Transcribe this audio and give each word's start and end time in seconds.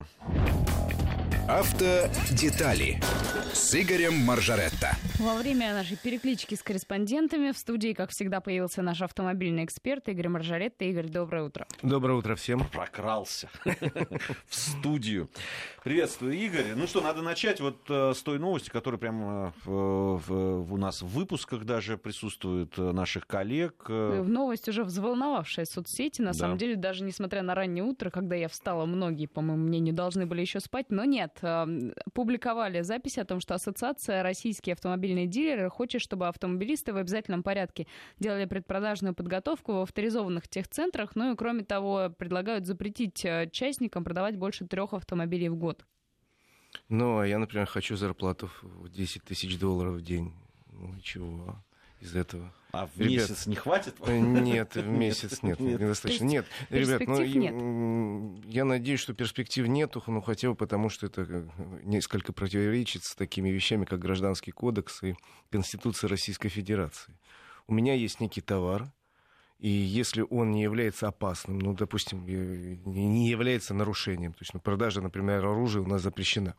you 0.00 0.38
Автодетали 1.48 3.00
с 3.54 3.74
Игорем 3.74 4.14
Маржаретто. 4.14 4.90
Во 5.18 5.34
время 5.34 5.72
нашей 5.72 5.96
переклички 5.96 6.54
с 6.54 6.62
корреспондентами 6.62 7.50
в 7.52 7.58
студии, 7.58 7.92
как 7.92 8.10
всегда, 8.10 8.40
появился 8.40 8.82
наш 8.82 9.00
автомобильный 9.00 9.64
эксперт 9.64 10.08
Игорь 10.08 10.28
Маржаретто. 10.28 10.84
Игорь, 10.84 11.08
доброе 11.08 11.44
утро. 11.44 11.66
Доброе 11.82 12.12
утро 12.18 12.36
всем. 12.36 12.60
Прокрался 12.70 13.48
в 13.64 14.54
студию. 14.54 15.30
Приветствую, 15.82 16.34
Игорь. 16.34 16.74
Ну 16.76 16.86
что, 16.86 17.00
надо 17.00 17.22
начать 17.22 17.60
вот 17.60 17.78
э, 17.88 18.12
с 18.14 18.22
той 18.22 18.38
новости, 18.38 18.68
которая 18.68 18.98
прямо 18.98 19.54
э, 19.66 19.70
у 19.70 20.76
нас 20.76 21.02
в 21.02 21.06
выпусках 21.06 21.64
даже 21.64 21.96
присутствует 21.96 22.78
э, 22.78 22.92
наших 22.92 23.26
коллег. 23.26 23.88
В 23.88 24.28
новость 24.28 24.68
уже 24.68 24.84
взволновавшая 24.84 25.64
соцсети. 25.64 26.20
На 26.20 26.34
самом 26.34 26.58
деле, 26.58 26.76
даже 26.76 27.02
несмотря 27.04 27.42
на 27.42 27.54
раннее 27.54 27.84
утро, 27.84 28.10
когда 28.10 28.36
я 28.36 28.48
встала, 28.48 28.84
многие, 28.84 29.26
по 29.26 29.40
моему 29.40 29.64
мнению, 29.64 29.94
должны 29.94 30.26
были 30.26 30.42
еще 30.42 30.60
спать. 30.60 30.86
Но 30.90 31.04
нет, 31.04 31.37
э, 31.42 31.92
публиковали 32.12 32.82
запись 32.82 33.18
о 33.18 33.24
том, 33.24 33.40
что 33.40 33.54
Ассоциация 33.54 34.22
российские 34.22 34.74
автомобильные 34.74 35.26
дилеры 35.26 35.70
хочет, 35.70 36.00
чтобы 36.00 36.28
автомобилисты 36.28 36.92
в 36.92 36.96
обязательном 36.96 37.42
порядке 37.42 37.86
делали 38.18 38.44
предпродажную 38.44 39.14
подготовку 39.14 39.72
в 39.74 39.82
авторизованных 39.82 40.48
техцентрах. 40.48 41.16
Ну 41.16 41.32
и, 41.32 41.36
кроме 41.36 41.64
того, 41.64 42.10
предлагают 42.16 42.66
запретить 42.66 43.24
э, 43.24 43.48
частникам 43.52 44.04
продавать 44.04 44.36
больше 44.36 44.66
трех 44.66 44.94
автомобилей 44.94 45.48
в 45.48 45.56
год. 45.56 45.84
Ну, 46.88 47.18
а 47.18 47.26
я, 47.26 47.38
например, 47.38 47.66
хочу 47.66 47.96
зарплату 47.96 48.50
в 48.62 48.88
10 48.88 49.22
тысяч 49.24 49.58
долларов 49.58 49.94
в 49.94 50.02
день. 50.02 50.32
Ну, 50.72 51.00
чего 51.00 51.56
из 52.00 52.14
этого? 52.14 52.52
А 52.70 52.86
в 52.86 52.98
Ребят, 52.98 53.30
месяц 53.30 53.46
не 53.46 53.56
хватит? 53.56 53.96
Э, 54.06 54.18
Нет, 54.18 54.74
в 54.74 54.86
месяц 54.86 55.42
нет, 55.42 55.58
Нет. 55.58 55.80
недостаточно. 55.80 56.26
То 56.26 56.32
Нет, 56.32 56.46
ребят, 56.68 57.02
ну, 57.06 57.24
нет? 57.24 58.44
я 58.46 58.64
надеюсь, 58.66 59.00
что 59.00 59.14
перспектив 59.14 59.66
нету, 59.66 60.02
ну, 60.06 60.20
хотя 60.20 60.50
бы 60.50 60.54
потому, 60.54 60.90
что 60.90 61.06
это 61.06 61.26
э, 61.26 61.48
несколько 61.84 62.34
противоречит 62.34 63.04
с 63.04 63.14
такими 63.14 63.48
вещами, 63.48 63.86
как 63.86 64.00
Гражданский 64.00 64.50
кодекс 64.50 65.02
и 65.02 65.16
Конституция 65.50 66.08
Российской 66.08 66.50
Федерации. 66.50 67.18
У 67.66 67.72
меня 67.72 67.94
есть 67.94 68.20
некий 68.20 68.42
товар, 68.42 68.92
и 69.58 69.68
если 69.70 70.24
он 70.28 70.50
не 70.50 70.62
является 70.62 71.08
опасным, 71.08 71.58
ну, 71.58 71.72
допустим, 71.72 72.26
э, 72.26 72.76
не 72.84 73.06
не 73.06 73.30
является 73.30 73.72
нарушением, 73.72 74.32
то 74.34 74.40
есть 74.42 74.52
ну, 74.52 74.60
продажа, 74.60 75.00
например, 75.00 75.44
оружия 75.46 75.82
у 75.82 75.86
нас 75.86 76.02
запрещена, 76.02 76.54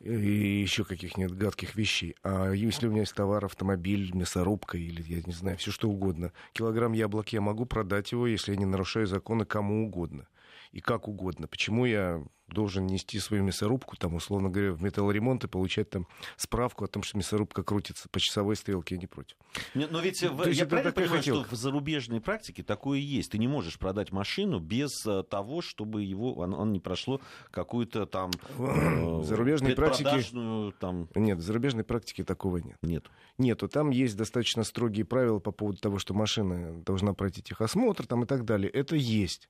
и 0.00 0.60
еще 0.60 0.84
каких-нибудь 0.84 1.36
гадких 1.36 1.74
вещей. 1.74 2.16
А 2.22 2.50
если 2.50 2.86
у 2.86 2.90
меня 2.90 3.00
есть 3.00 3.14
товар, 3.14 3.44
автомобиль, 3.44 4.14
мясорубка 4.14 4.78
или, 4.78 5.02
я 5.02 5.22
не 5.22 5.32
знаю, 5.32 5.56
все 5.56 5.70
что 5.70 5.88
угодно, 5.88 6.32
килограмм 6.52 6.92
яблок 6.92 7.30
я 7.32 7.40
могу 7.40 7.66
продать 7.66 8.12
его, 8.12 8.26
если 8.26 8.52
я 8.52 8.58
не 8.58 8.66
нарушаю 8.66 9.06
законы 9.06 9.44
кому 9.44 9.86
угодно 9.86 10.28
и 10.76 10.80
как 10.80 11.08
угодно. 11.08 11.48
Почему 11.48 11.86
я 11.86 12.22
должен 12.48 12.86
нести 12.86 13.18
свою 13.18 13.42
мясорубку, 13.42 13.96
там, 13.96 14.14
условно 14.14 14.50
говоря, 14.50 14.72
в 14.72 14.82
металлоремонт 14.82 15.42
и 15.44 15.48
получать 15.48 15.88
там 15.88 16.06
справку 16.36 16.84
о 16.84 16.86
том, 16.86 17.02
что 17.02 17.16
мясорубка 17.16 17.62
крутится 17.62 18.10
по 18.10 18.20
часовой 18.20 18.56
стрелке, 18.56 18.94
я 18.96 19.00
не 19.00 19.06
против. 19.06 19.36
Не, 19.74 19.86
Но 19.86 20.00
ведь 20.00 20.22
в- 20.22 20.42
То 20.42 20.48
есть 20.50 20.60
я 20.60 20.66
правильно 20.66 20.92
понимаю, 20.92 21.16
хотелка. 21.22 21.46
что 21.46 21.56
в 21.56 21.58
зарубежной 21.58 22.20
практике 22.20 22.62
такое 22.62 22.98
есть. 22.98 23.32
Ты 23.32 23.38
не 23.38 23.48
можешь 23.48 23.78
продать 23.78 24.12
машину 24.12 24.60
без 24.60 24.90
э, 25.06 25.22
того, 25.22 25.62
чтобы 25.62 26.02
его, 26.02 26.34
он, 26.34 26.52
он 26.52 26.72
не 26.72 26.78
прошло 26.78 27.22
какую-то 27.50 28.04
там 28.04 28.30
э, 28.58 28.58
В 28.58 29.24
зарубежной 29.24 29.74
практике- 29.74 30.74
там... 30.78 31.08
Нет, 31.14 31.38
в 31.38 31.42
зарубежной 31.42 31.84
практике 31.84 32.22
такого 32.22 32.58
нет. 32.58 32.76
Нет. 32.82 33.06
Нету. 33.38 33.66
Там 33.66 33.88
есть 33.88 34.14
достаточно 34.14 34.62
строгие 34.62 35.06
правила 35.06 35.38
по 35.38 35.52
поводу 35.52 35.78
того, 35.80 35.98
что 35.98 36.12
машина 36.12 36.82
должна 36.84 37.14
пройти 37.14 37.40
техосмотр 37.42 38.06
там, 38.06 38.24
и 38.24 38.26
так 38.26 38.44
далее. 38.44 38.70
Это 38.70 38.94
есть. 38.94 39.48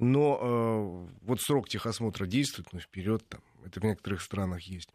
Но 0.00 0.38
э, 0.40 1.14
вот 1.22 1.40
срок 1.40 1.68
техосмотра 1.68 2.26
действует, 2.26 2.68
ну, 2.72 2.80
вперед 2.80 3.22
там. 3.28 3.40
Это 3.64 3.80
в 3.80 3.84
некоторых 3.84 4.22
странах 4.22 4.62
есть. 4.62 4.88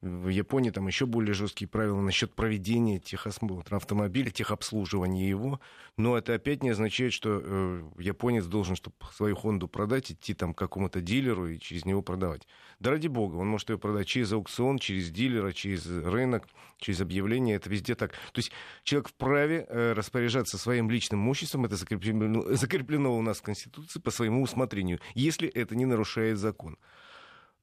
В 0.00 0.28
Японии 0.28 0.70
там 0.70 0.86
еще 0.86 1.06
более 1.06 1.34
жесткие 1.34 1.68
правила 1.68 2.00
насчет 2.00 2.34
проведения 2.34 2.98
техосмотра 2.98 3.76
автомобиля, 3.76 4.30
техобслуживания 4.30 5.28
его. 5.28 5.60
Но 5.96 6.16
это 6.16 6.34
опять 6.34 6.62
не 6.62 6.70
означает, 6.70 7.12
что 7.12 7.40
э, 7.42 7.82
японец 7.98 8.46
должен, 8.46 8.76
чтобы 8.76 8.96
свою 9.12 9.36
Хонду 9.36 9.68
продать, 9.68 10.12
идти 10.12 10.34
там 10.34 10.54
к 10.54 10.58
какому-то 10.58 11.00
дилеру 11.00 11.48
и 11.48 11.58
через 11.58 11.84
него 11.84 12.02
продавать. 12.02 12.46
Да 12.78 12.90
ради 12.90 13.08
бога, 13.08 13.36
он 13.36 13.48
может 13.48 13.70
ее 13.70 13.78
продать 13.78 14.06
через 14.06 14.32
аукцион, 14.32 14.78
через 14.78 15.10
дилера, 15.10 15.52
через 15.52 15.86
рынок, 15.86 16.48
через 16.78 17.00
объявление. 17.00 17.56
Это 17.56 17.68
везде 17.68 17.94
так. 17.94 18.12
То 18.12 18.38
есть 18.38 18.52
человек 18.84 19.08
вправе 19.08 19.66
э, 19.68 19.92
распоряжаться 19.92 20.58
своим 20.58 20.90
личным 20.90 21.20
имуществом, 21.20 21.64
это 21.64 21.76
закреплено, 21.76 22.54
закреплено 22.54 23.16
у 23.16 23.22
нас 23.22 23.38
в 23.38 23.42
Конституции 23.42 23.98
по 23.98 24.10
своему 24.10 24.42
усмотрению, 24.42 25.00
если 25.14 25.48
это 25.48 25.74
не 25.76 25.86
нарушает 25.86 26.38
закон. 26.38 26.78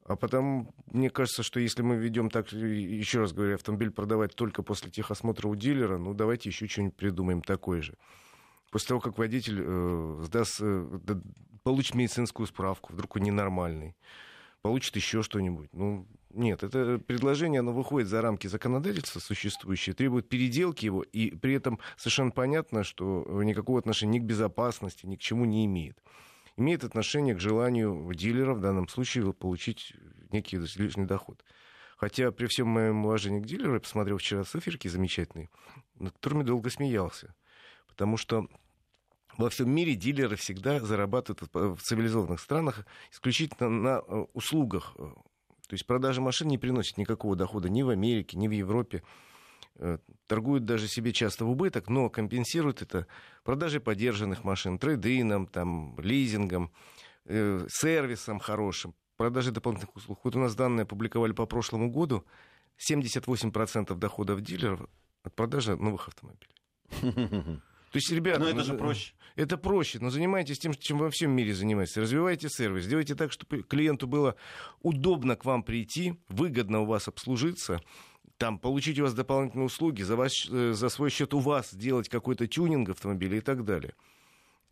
А 0.07 0.15
потому, 0.15 0.73
мне 0.91 1.09
кажется, 1.09 1.43
что 1.43 1.59
если 1.59 1.81
мы 1.81 1.97
ведем 1.97 2.29
так, 2.29 2.53
еще 2.53 3.19
раз 3.19 3.33
говорю, 3.33 3.55
автомобиль 3.55 3.91
продавать 3.91 4.35
только 4.35 4.63
после 4.63 4.89
техосмотра 4.89 5.49
у 5.49 5.55
дилера, 5.55 5.97
ну 5.97 6.13
давайте 6.13 6.47
еще 6.47 6.67
что-нибудь 6.67 6.95
придумаем 6.95 7.41
такое 7.41 7.81
же. 7.81 7.97
После 8.71 8.87
того, 8.89 9.01
как 9.01 9.17
водитель 9.17 9.61
э, 9.61 10.21
сдаст, 10.23 10.59
э, 10.61 10.99
получит 11.63 11.95
медицинскую 11.95 12.47
справку, 12.47 12.93
вдруг 12.93 13.17
он 13.17 13.23
ненормальный, 13.23 13.97
получит 14.61 14.95
еще 14.95 15.23
что-нибудь. 15.23 15.73
Ну, 15.73 16.07
нет, 16.29 16.63
это 16.63 16.99
предложение, 16.99 17.59
оно 17.59 17.73
выходит 17.73 18.07
за 18.07 18.21
рамки 18.21 18.47
законодательства 18.47 19.19
существующее, 19.19 19.93
требует 19.93 20.29
переделки 20.29 20.85
его, 20.85 21.03
и 21.03 21.31
при 21.31 21.53
этом 21.53 21.79
совершенно 21.97 22.31
понятно, 22.31 22.85
что 22.85 23.25
никакого 23.43 23.79
отношения 23.79 24.19
ни 24.19 24.23
к 24.23 24.25
безопасности, 24.27 25.05
ни 25.05 25.17
к 25.17 25.19
чему 25.19 25.43
не 25.43 25.65
имеет 25.65 25.97
имеет 26.57 26.83
отношение 26.83 27.35
к 27.35 27.39
желанию 27.39 28.11
дилера 28.13 28.53
в 28.53 28.59
данном 28.59 28.87
случае 28.87 29.31
получить 29.33 29.93
некий 30.31 30.57
лишний 30.57 31.05
доход. 31.05 31.43
Хотя 31.97 32.31
при 32.31 32.45
всем 32.47 32.67
моем 32.67 33.05
уважении 33.05 33.39
к 33.39 33.45
дилеру, 33.45 33.75
я 33.75 33.79
посмотрел 33.79 34.17
вчера 34.17 34.43
циферки 34.43 34.87
замечательные, 34.87 35.49
над 35.95 36.13
которыми 36.13 36.43
долго 36.43 36.69
смеялся. 36.69 37.35
Потому 37.87 38.17
что 38.17 38.47
во 39.37 39.49
всем 39.49 39.69
мире 39.69 39.95
дилеры 39.95 40.35
всегда 40.35 40.79
зарабатывают 40.79 41.41
в 41.53 41.81
цивилизованных 41.81 42.39
странах 42.39 42.85
исключительно 43.11 43.69
на 43.69 44.01
э, 44.07 44.25
услугах. 44.33 44.93
То 44.95 45.73
есть 45.73 45.85
продажа 45.85 46.21
машин 46.21 46.47
не 46.47 46.57
приносит 46.57 46.97
никакого 46.97 47.35
дохода 47.35 47.69
ни 47.69 47.81
в 47.81 47.89
Америке, 47.89 48.37
ни 48.37 48.47
в 48.47 48.51
Европе. 48.51 49.03
Э, 49.79 49.97
Торгуют 50.27 50.65
даже 50.65 50.87
себе 50.87 51.13
часто 51.13 51.45
в 51.45 51.49
убыток, 51.49 51.87
но 51.87 52.09
компенсируют 52.09 52.81
это 52.81 53.07
продажей 53.43 53.79
подержанных 53.79 54.43
машин, 54.43 54.77
трейдином, 54.79 55.47
там, 55.47 55.97
лизингом, 55.99 56.71
э, 57.25 57.65
сервисом 57.69 58.39
хорошим, 58.39 58.95
продажей 59.17 59.53
дополнительных 59.53 59.95
услуг. 59.95 60.19
Вот 60.23 60.35
у 60.35 60.39
нас 60.39 60.55
данные 60.55 60.83
опубликовали 60.83 61.31
по 61.31 61.45
прошлому 61.45 61.91
году. 61.91 62.25
78% 62.77 63.95
доходов 63.95 64.41
дилеров 64.41 64.87
от 65.23 65.35
продажи 65.35 65.75
новых 65.75 66.07
автомобилей. 66.07 66.55
То 67.91 67.95
есть, 67.95 68.11
ребята... 68.11 68.41
Но 68.41 68.47
это 68.47 68.57
ну, 68.57 68.63
же 68.63 68.73
проще. 68.73 69.13
Это 69.35 69.57
проще, 69.57 69.99
но 70.01 70.09
занимайтесь 70.09 70.59
тем, 70.59 70.73
чем 70.73 70.97
во 70.97 71.09
всем 71.11 71.31
мире 71.31 71.53
занимаетесь. 71.53 71.95
Развивайте 71.97 72.49
сервис, 72.49 72.87
делайте 72.87 73.15
так, 73.15 73.31
чтобы 73.31 73.61
клиенту 73.61 74.07
было 74.07 74.35
удобно 74.81 75.35
к 75.35 75.45
вам 75.45 75.63
прийти, 75.63 76.19
выгодно 76.27 76.81
у 76.81 76.85
вас 76.85 77.07
обслужиться, 77.07 77.79
там, 78.37 78.59
получить 78.59 78.99
у 78.99 79.03
вас 79.03 79.13
дополнительные 79.13 79.65
услуги, 79.65 80.01
за, 80.03 80.15
ваш, 80.15 80.47
э, 80.49 80.73
за 80.73 80.89
свой 80.89 81.09
счет 81.09 81.33
у 81.33 81.39
вас 81.39 81.71
сделать 81.71 82.09
какой-то 82.09 82.47
тюнинг 82.47 82.89
автомобиля 82.89 83.37
и 83.37 83.41
так 83.41 83.65
далее. 83.65 83.93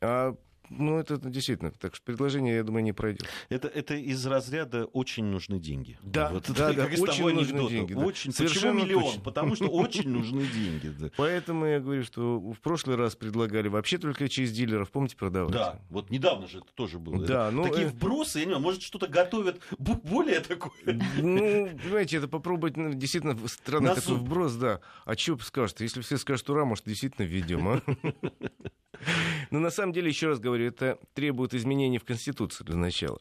А, 0.01 0.35
ну, 0.69 0.99
это 0.99 1.17
действительно, 1.17 1.71
так 1.71 1.95
что 1.95 2.03
предложение, 2.05 2.55
я 2.55 2.63
думаю, 2.63 2.83
не 2.83 2.93
пройдет. 2.93 3.27
Это, 3.49 3.67
это 3.67 3.95
из 3.95 4.25
разряда 4.25 4.85
очень 4.85 5.25
нужны 5.25 5.59
деньги. 5.59 5.97
Да, 6.03 6.29
Вот 6.29 6.49
да, 6.55 6.73
да, 6.73 6.85
очень 6.85 7.33
нужны 7.33 7.69
деньги, 7.69 7.93
да. 7.93 7.99
Очень. 8.01 8.31
Совершенно 8.31 8.73
Почему 8.73 8.85
миллион? 8.85 9.03
точно. 9.03 9.21
Потому 9.21 9.55
что 9.55 9.67
очень 9.67 10.09
нужны 10.09 10.45
деньги. 10.45 10.87
да. 10.99 11.09
Поэтому 11.17 11.65
я 11.65 11.79
говорю, 11.79 12.03
что 12.03 12.39
в 12.39 12.59
прошлый 12.59 12.95
раз 12.95 13.15
предлагали 13.15 13.67
вообще 13.67 13.97
только 13.97 14.27
через 14.29 14.51
дилеров, 14.51 14.91
помните, 14.91 15.15
продавать? 15.15 15.53
Да, 15.53 15.79
вот 15.89 16.09
недавно 16.09 16.47
же 16.47 16.59
это 16.59 16.67
тоже 16.73 16.99
было. 16.99 17.25
Да, 17.25 17.47
Это 17.47 17.55
ну, 17.55 17.63
Такие 17.63 17.87
э, 17.87 17.89
вбросы, 17.89 18.39
я 18.39 18.45
не 18.45 18.51
знаю, 18.51 18.63
может, 18.63 18.81
что-то 18.81 19.07
готовят 19.07 19.61
более 19.77 20.39
такое. 20.39 20.71
Ну, 20.85 21.69
понимаете, 21.83 22.17
это 22.17 22.27
попробовать, 22.27 22.77
ну, 22.77 22.93
действительно, 22.93 23.37
странный 23.47 23.89
такой 23.89 24.01
суп. 24.03 24.19
вброс, 24.19 24.53
да. 24.53 24.81
А 25.05 25.15
что 25.15 25.37
скажут? 25.39 25.81
Если 25.81 26.01
все 26.01 26.17
скажут 26.17 26.49
ура, 26.49 26.65
может, 26.65 26.85
действительно 26.85 27.25
введем, 27.25 27.67
а? 27.67 27.81
Но 29.51 29.59
на 29.59 29.69
самом 29.69 29.93
деле, 29.93 30.09
еще 30.09 30.27
раз 30.27 30.39
говорю, 30.39 30.67
это 30.67 30.99
требует 31.13 31.53
изменений 31.53 31.97
в 31.99 32.05
Конституции 32.05 32.63
для 32.63 32.75
начала. 32.75 33.19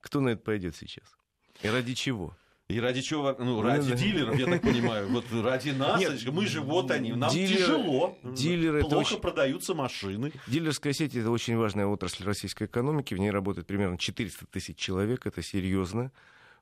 Кто 0.00 0.20
на 0.20 0.30
это 0.30 0.42
пойдет 0.42 0.76
сейчас? 0.76 1.16
И 1.62 1.68
ради 1.68 1.94
чего? 1.94 2.36
И 2.68 2.78
ради 2.80 3.00
чего? 3.00 3.34
Ну, 3.38 3.62
ради 3.62 3.88
да. 3.88 3.96
дилеров, 3.96 4.38
я 4.38 4.44
так 4.44 4.60
понимаю. 4.60 5.08
Вот 5.10 5.24
ради 5.32 5.70
нас, 5.70 5.98
Нет, 5.98 6.22
мы 6.30 6.46
же 6.46 6.60
вот 6.60 6.90
они. 6.90 7.12
Нам 7.12 7.30
дилеры- 7.30 7.56
тяжело. 7.56 8.18
дилеры 8.22 8.80
Плохо 8.80 8.94
очень- 8.96 9.20
продаются 9.20 9.74
машины. 9.74 10.32
Дилерская 10.46 10.92
сеть– 10.92 11.14
это 11.16 11.30
очень 11.30 11.56
важная 11.56 11.86
отрасль 11.86 12.24
российской 12.24 12.64
экономики. 12.64 13.14
В 13.14 13.18
ней 13.18 13.30
работает 13.30 13.66
примерно 13.66 13.96
400 13.96 14.46
тысяч 14.46 14.76
человек. 14.76 15.26
Это 15.26 15.42
серьезно. 15.42 16.12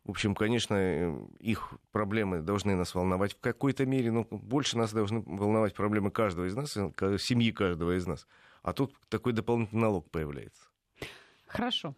В 0.04 0.10
общем, 0.10 0.36
конечно, 0.36 0.76
э, 0.76 1.18
их 1.40 1.72
проблемы 1.90 2.40
должны 2.40 2.76
нас 2.76 2.94
волновать 2.94 3.32
в 3.32 3.40
какой-то 3.40 3.84
мере, 3.84 4.12
но 4.12 4.22
больше 4.30 4.78
нас 4.78 4.92
должны 4.92 5.24
волновать 5.26 5.74
проблемы 5.74 6.12
каждого 6.12 6.46
из 6.46 6.54
нас, 6.54 6.76
э, 6.76 7.18
семьи 7.18 7.50
каждого 7.50 7.96
из 7.98 8.06
нас. 8.06 8.28
А 8.66 8.72
тут 8.72 8.92
такой 9.08 9.32
дополнительный 9.32 9.82
налог 9.82 10.10
появляется. 10.10 10.64
Хорошо. 11.46 11.94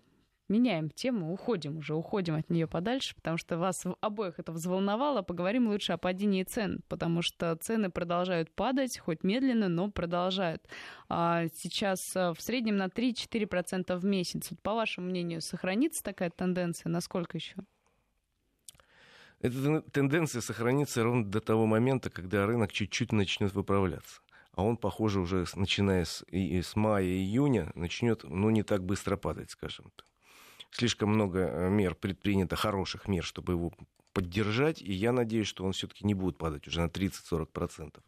меняем 0.51 0.91
тему, 0.91 1.33
уходим 1.33 1.79
уже, 1.79 1.95
уходим 1.95 2.35
от 2.35 2.51
нее 2.51 2.67
подальше, 2.67 3.15
потому 3.15 3.39
что 3.39 3.57
вас 3.57 3.87
обоих 4.03 4.39
это 4.39 4.53
взволновало. 4.53 5.23
Поговорим 5.23 5.69
лучше 5.69 5.93
о 5.95 5.97
падении 5.97 6.43
цен, 6.43 6.83
потому 6.89 7.23
что 7.23 7.57
цены 7.57 7.91
продолжают 7.91 8.51
падать, 8.51 8.99
хоть 8.99 9.25
медленно, 9.25 9.71
но 9.71 9.91
продолжают. 9.91 10.63
А 11.09 11.47
сейчас 11.55 12.15
э, 12.15 12.35
в 12.35 12.41
среднем 12.43 12.77
на 12.77 12.89
3-4% 12.89 13.97
в 13.97 14.05
месяц. 14.05 14.51
Вот 14.51 14.61
по 14.61 14.75
вашему 14.75 15.07
мнению, 15.07 15.41
сохранится 15.41 16.03
такая 16.03 16.29
тенденция? 16.29 16.91
Насколько 16.91 17.39
еще? 17.39 17.57
Эта 19.41 19.81
тенденция 19.91 20.43
сохранится 20.43 21.03
ровно 21.03 21.25
до 21.25 21.41
того 21.41 21.65
момента, 21.65 22.11
когда 22.11 22.45
рынок 22.45 22.73
чуть-чуть 22.73 23.13
начнет 23.13 23.55
выправляться. 23.55 24.21
А 24.59 24.63
он, 24.63 24.77
похоже, 24.77 25.21
уже 25.21 25.45
начиная 25.55 26.05
с, 26.05 26.25
и, 26.33 26.61
с 26.61 26.75
мая-июня 26.75 27.71
начнет, 27.77 28.25
ну, 28.25 28.51
не 28.51 28.65
так 28.65 28.85
быстро 28.85 29.17
падать, 29.17 29.53
скажем 29.53 29.93
так. 29.95 30.05
Слишком 30.73 31.11
много 31.11 31.39
э, 31.39 31.71
мер 31.71 31.95
предпринято, 31.95 32.57
хороших 32.57 33.07
мер, 33.07 33.23
чтобы 33.23 33.53
его 33.53 33.73
поддержать, 34.13 34.83
и 34.83 34.93
я 34.93 35.13
надеюсь, 35.13 35.47
что 35.47 35.65
он 35.65 35.75
все-таки 35.75 36.05
не 36.05 36.15
будет 36.15 36.39
падать 36.39 36.67
уже 36.67 36.81
на 36.81 36.89
30-40%. 36.89 38.01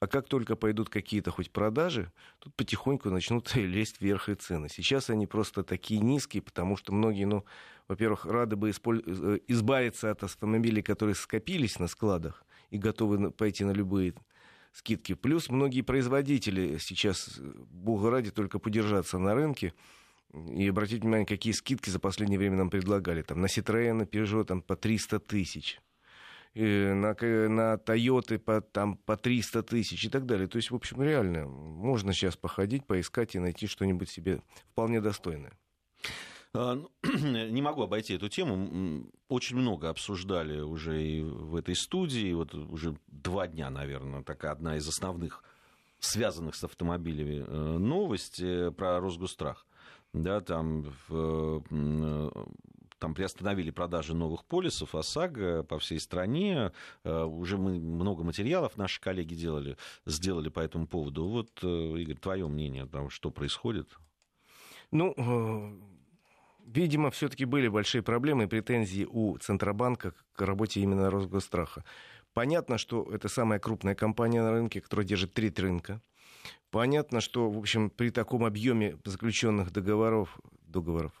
А 0.00 0.06
как 0.06 0.28
только 0.28 0.56
пойдут 0.56 0.88
какие-то 0.88 1.30
хоть 1.30 1.50
продажи, 1.50 2.10
тут 2.38 2.54
потихоньку 2.56 3.10
начнут 3.10 3.54
лезть 3.54 4.00
вверх 4.00 4.30
и 4.30 4.34
цены. 4.34 4.70
Сейчас 4.70 5.10
они 5.10 5.26
просто 5.26 5.62
такие 5.62 6.00
низкие, 6.00 6.42
потому 6.42 6.78
что 6.78 6.94
многие, 6.94 7.26
ну, 7.26 7.44
во-первых, 7.86 8.24
рады 8.24 8.56
бы 8.56 8.70
э, 8.70 9.38
избавиться 9.46 10.10
от 10.10 10.24
автомобилей, 10.24 10.80
которые 10.80 11.16
скопились 11.16 11.78
на 11.78 11.86
складах 11.86 12.46
и 12.70 12.78
готовы 12.78 13.30
пойти 13.30 13.64
на 13.64 13.72
любые 13.72 14.14
скидки. 14.72 15.14
Плюс 15.14 15.48
многие 15.48 15.82
производители 15.82 16.78
сейчас, 16.78 17.38
э, 17.38 17.52
бога 17.70 18.10
ради, 18.10 18.30
только 18.30 18.58
подержаться 18.58 19.18
на 19.18 19.34
рынке, 19.34 19.74
и 20.32 20.68
обратите 20.68 21.02
внимание, 21.02 21.26
какие 21.26 21.52
скидки 21.52 21.90
за 21.90 21.98
последнее 21.98 22.38
время 22.38 22.56
нам 22.56 22.70
предлагали. 22.70 23.22
Там, 23.22 23.40
на 23.40 23.46
Citroёn, 23.46 23.92
на 23.94 24.02
Peugeot 24.02 24.44
там, 24.44 24.62
по 24.62 24.76
300 24.76 25.20
тысяч 25.20 25.80
на, 26.54 27.14
на 27.48 27.78
Тойоты 27.78 28.38
по, 28.38 28.60
там, 28.60 28.96
по 28.96 29.16
300 29.16 29.62
тысяч 29.62 30.04
и 30.04 30.08
так 30.08 30.26
далее. 30.26 30.48
То 30.48 30.56
есть, 30.56 30.70
в 30.70 30.74
общем, 30.74 31.02
реально, 31.02 31.46
можно 31.46 32.12
сейчас 32.12 32.36
походить, 32.36 32.86
поискать 32.86 33.34
и 33.34 33.38
найти 33.38 33.66
что-нибудь 33.66 34.10
себе 34.10 34.42
вполне 34.72 35.00
достойное. 35.00 35.52
А, 36.54 36.74
ну, 36.74 36.90
не 37.02 37.62
могу 37.62 37.82
обойти 37.82 38.14
эту 38.14 38.28
тему. 38.28 39.06
Очень 39.28 39.56
много 39.56 39.88
обсуждали 39.88 40.60
уже 40.60 41.02
и 41.02 41.22
в 41.22 41.56
этой 41.56 41.74
студии. 41.74 42.32
Вот 42.32 42.54
уже 42.54 42.96
два 43.08 43.46
дня, 43.46 43.70
наверное, 43.70 44.22
такая 44.22 44.52
одна 44.52 44.76
из 44.76 44.86
основных 44.86 45.42
связанных 45.98 46.56
с 46.56 46.64
автомобилями 46.64 47.44
э, 47.46 47.78
новости 47.78 48.70
про 48.70 49.00
Росгострах. 49.00 49.66
Да, 50.12 50.40
там 50.40 50.92
в, 51.08 51.62
там 52.98 53.14
приостановили 53.14 53.70
продажи 53.70 54.14
новых 54.14 54.44
полисов 54.44 54.94
ОСАГО 54.94 55.62
по 55.62 55.78
всей 55.78 55.98
стране. 56.00 56.72
Э, 57.04 57.22
уже 57.24 57.56
мы 57.56 57.78
много 57.78 58.24
материалов 58.24 58.76
наши 58.76 59.00
коллеги 59.00 59.34
делали, 59.34 59.76
сделали 60.06 60.50
по 60.50 60.60
этому 60.60 60.86
поводу. 60.86 61.26
Вот, 61.28 61.50
э, 61.62 61.66
Игорь, 61.66 62.16
твое 62.16 62.46
мнение, 62.46 62.86
там, 62.86 63.08
что 63.08 63.30
происходит? 63.30 63.88
Ну, 64.90 65.14
э, 65.16 65.91
видимо, 66.66 67.10
все-таки 67.10 67.44
были 67.44 67.68
большие 67.68 68.02
проблемы 68.02 68.44
и 68.44 68.46
претензии 68.46 69.06
у 69.10 69.36
Центробанка 69.38 70.14
к 70.32 70.42
работе 70.42 70.80
именно 70.80 71.10
Росгосстраха. 71.10 71.84
Понятно, 72.32 72.78
что 72.78 73.02
это 73.12 73.28
самая 73.28 73.58
крупная 73.58 73.94
компания 73.94 74.42
на 74.42 74.52
рынке, 74.52 74.80
которая 74.80 75.06
держит 75.06 75.34
треть 75.34 75.58
рынка. 75.58 76.00
Понятно, 76.70 77.20
что, 77.20 77.50
в 77.50 77.58
общем, 77.58 77.90
при 77.90 78.10
таком 78.10 78.44
объеме 78.44 78.96
заключенных 79.04 79.70
договоров, 79.70 80.40
договоров, 80.62 81.12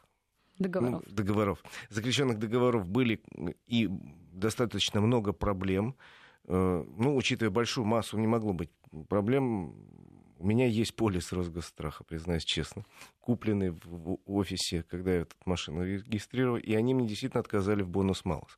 договоров. 0.58 1.02
Ну, 1.06 1.14
договоров. 1.14 1.62
Заключенных 1.90 2.38
договоров 2.38 2.86
были 2.86 3.22
и 3.66 3.88
достаточно 4.32 5.00
много 5.00 5.32
проблем. 5.32 5.96
Э, 6.44 6.84
ну, 6.96 7.16
учитывая 7.16 7.50
большую 7.50 7.84
массу, 7.84 8.18
не 8.18 8.26
могло 8.26 8.52
быть 8.52 8.70
проблем. 9.08 9.74
У 10.42 10.44
меня 10.44 10.66
есть 10.66 10.96
полис 10.96 11.32
Росгосстраха, 11.32 12.02
признаюсь 12.02 12.44
честно, 12.44 12.84
купленный 13.20 13.70
в 13.70 14.18
офисе, 14.26 14.82
когда 14.82 15.12
я 15.12 15.20
эту 15.20 15.36
машину 15.44 15.84
регистрировал, 15.84 16.56
и 16.56 16.74
они 16.74 16.94
мне 16.94 17.06
действительно 17.06 17.38
отказали 17.38 17.82
в 17.82 17.88
бонус 17.88 18.24
малос. 18.24 18.56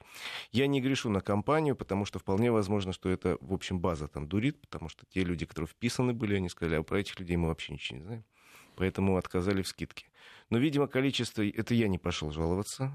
Я 0.50 0.66
не 0.66 0.80
грешу 0.80 1.10
на 1.10 1.20
компанию, 1.20 1.76
потому 1.76 2.06
что 2.06 2.18
вполне 2.18 2.50
возможно, 2.50 2.94
что 2.94 3.10
это, 3.10 3.36
в 3.42 3.52
общем, 3.52 3.80
база 3.80 4.08
там 4.08 4.26
дурит, 4.26 4.58
потому 4.62 4.88
что 4.88 5.04
те 5.10 5.24
люди, 5.24 5.44
которые 5.44 5.68
вписаны 5.68 6.14
были, 6.14 6.36
они 6.36 6.48
сказали, 6.48 6.76
а 6.76 6.82
про 6.82 7.00
этих 7.00 7.20
людей 7.20 7.36
мы 7.36 7.48
вообще 7.48 7.74
ничего 7.74 7.98
не 7.98 8.04
знаем. 8.04 8.24
Поэтому 8.76 9.18
отказали 9.18 9.60
в 9.60 9.68
скидке. 9.68 10.06
Но, 10.48 10.56
видимо, 10.56 10.86
количество... 10.86 11.46
Это 11.46 11.74
я 11.74 11.88
не 11.88 11.98
пошел 11.98 12.30
жаловаться, 12.30 12.94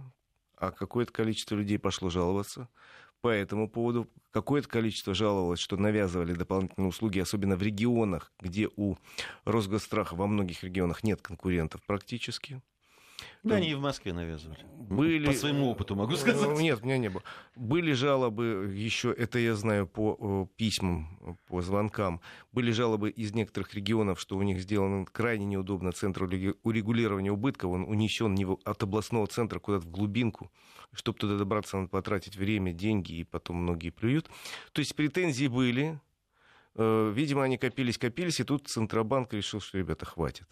а 0.58 0.72
какое-то 0.72 1.14
количество 1.14 1.54
людей 1.54 1.78
пошло 1.78 2.10
жаловаться 2.10 2.68
по 3.21 3.30
этому 3.30 3.69
поводу. 3.69 4.07
Какое-то 4.31 4.68
количество 4.68 5.13
жаловалось, 5.13 5.60
что 5.60 5.77
навязывали 5.77 6.33
дополнительные 6.33 6.89
услуги, 6.89 7.19
особенно 7.19 7.56
в 7.56 7.63
регионах, 7.63 8.31
где 8.39 8.69
у 8.75 8.95
Росгосстраха 9.45 10.16
во 10.16 10.27
многих 10.27 10.63
регионах 10.63 11.04
нет 11.04 11.21
конкурентов 11.21 11.81
практически. 11.86 12.62
Да, 13.44 13.56
они 13.56 13.71
и 13.71 13.74
в 13.74 13.81
Москве 13.81 14.13
навязывали. 14.13 14.60
Были... 14.77 15.25
По 15.25 15.33
своему 15.33 15.69
опыту 15.69 15.95
могу 15.95 16.16
сказать. 16.16 16.50
Э, 16.50 16.62
нет, 16.62 16.80
у 16.81 16.86
меня 16.86 16.98
не 16.98 17.10
было. 17.10 17.24
Были 17.56 17.94
жалобы 17.94 18.71
еще, 18.75 19.12
это 19.12 19.39
я 19.39 19.56
знаю 19.56 19.88
по 19.88 20.18
э, 20.19 20.57
письмам, 20.57 21.38
по 21.48 21.62
звонкам. 21.62 22.21
Были 22.51 22.71
жалобы 22.71 23.10
из 23.10 23.33
некоторых 23.33 23.74
регионов, 23.74 24.19
что 24.19 24.38
у 24.38 24.42
них 24.42 24.60
сделан 24.60 25.06
крайне 25.06 25.45
неудобно 25.45 25.92
центр 25.92 26.24
урегулирования 26.24 27.31
убытков. 27.31 27.71
Он 27.71 27.83
унесен 27.83 28.38
от 28.63 28.83
областного 28.83 29.27
центра 29.27 29.60
куда-то 29.60 29.86
в 29.86 29.89
глубинку. 29.89 30.51
Чтобы 30.94 31.20
туда 31.20 31.38
добраться, 31.38 31.78
надо 31.78 31.90
потратить 31.90 32.36
время, 32.36 32.74
деньги, 32.74 33.14
и 33.14 33.24
потом 33.24 33.58
многие 33.58 33.92
плюют. 33.92 34.30
То 34.72 34.80
есть 34.80 34.96
претензии 34.96 35.48
были. 35.48 36.00
Э, 36.76 37.12
видимо, 37.14 37.44
они 37.44 37.58
копились, 37.58 37.98
копились, 37.98 38.40
и 38.40 38.44
тут 38.44 38.68
Центробанк 38.68 39.34
решил, 39.34 39.60
что, 39.62 39.78
ребята, 39.78 40.06
хватит. 40.06 40.48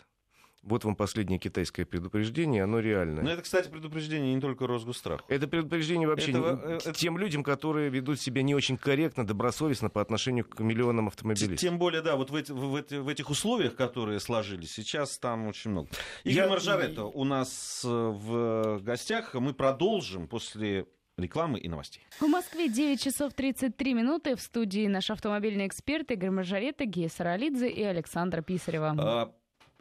Вот 0.67 0.83
вам 0.83 0.95
последнее 0.95 1.39
китайское 1.39 1.85
предупреждение, 1.85 2.63
оно 2.63 2.79
реальное. 2.79 3.23
Но 3.23 3.31
это, 3.31 3.41
кстати, 3.41 3.69
предупреждение 3.69 4.35
не 4.35 4.41
только 4.41 4.67
Росгострах. 4.67 5.23
Это 5.29 5.47
предупреждение 5.47 6.07
вообще 6.07 6.31
это, 6.31 6.79
не, 6.85 6.93
тем 6.93 7.17
людям, 7.17 7.41
которые 7.41 7.89
ведут 7.89 8.19
себя 8.19 8.41
не 8.41 8.53
очень 8.53 8.77
корректно, 8.77 9.25
добросовестно 9.25 9.89
по 9.89 10.01
отношению 10.01 10.43
к 10.43 10.59
миллионам 10.59 11.07
автомобилистов. 11.07 11.57
Тем 11.57 11.79
более, 11.79 12.01
да, 12.01 12.17
вот 12.17 12.31
в, 12.31 12.35
эти, 12.35 12.51
в, 12.51 12.75
эти, 12.75 12.95
в 12.95 13.07
этих 13.07 13.29
условиях, 13.29 13.75
которые 13.75 14.19
сложились, 14.19 14.73
сейчас 14.73 15.17
там 15.19 15.47
очень 15.47 15.71
много. 15.71 15.87
Игорь 16.25 16.43
Я... 16.43 16.49
Маржаретто 16.49 17.05
у 17.05 17.23
нас 17.23 17.81
э, 17.85 17.87
в 17.87 18.79
гостях. 18.81 19.33
Мы 19.35 19.53
продолжим 19.53 20.27
после 20.27 20.85
рекламы 21.17 21.59
и 21.59 21.69
новостей. 21.69 22.03
В 22.19 22.27
Москве 22.27 22.69
9 22.69 23.01
часов 23.01 23.33
33 23.33 23.93
минуты. 23.93 24.35
В 24.35 24.41
студии 24.41 24.87
наш 24.87 25.09
автомобильный 25.09 25.65
эксперт 25.65 26.11
Игорь 26.11 26.29
Маржаретта, 26.29 26.85
Гея 26.85 27.09
Саралидзе 27.09 27.69
и 27.69 27.83
Александра 27.83 28.41
Писарева. 28.41 28.95
А, 28.99 29.33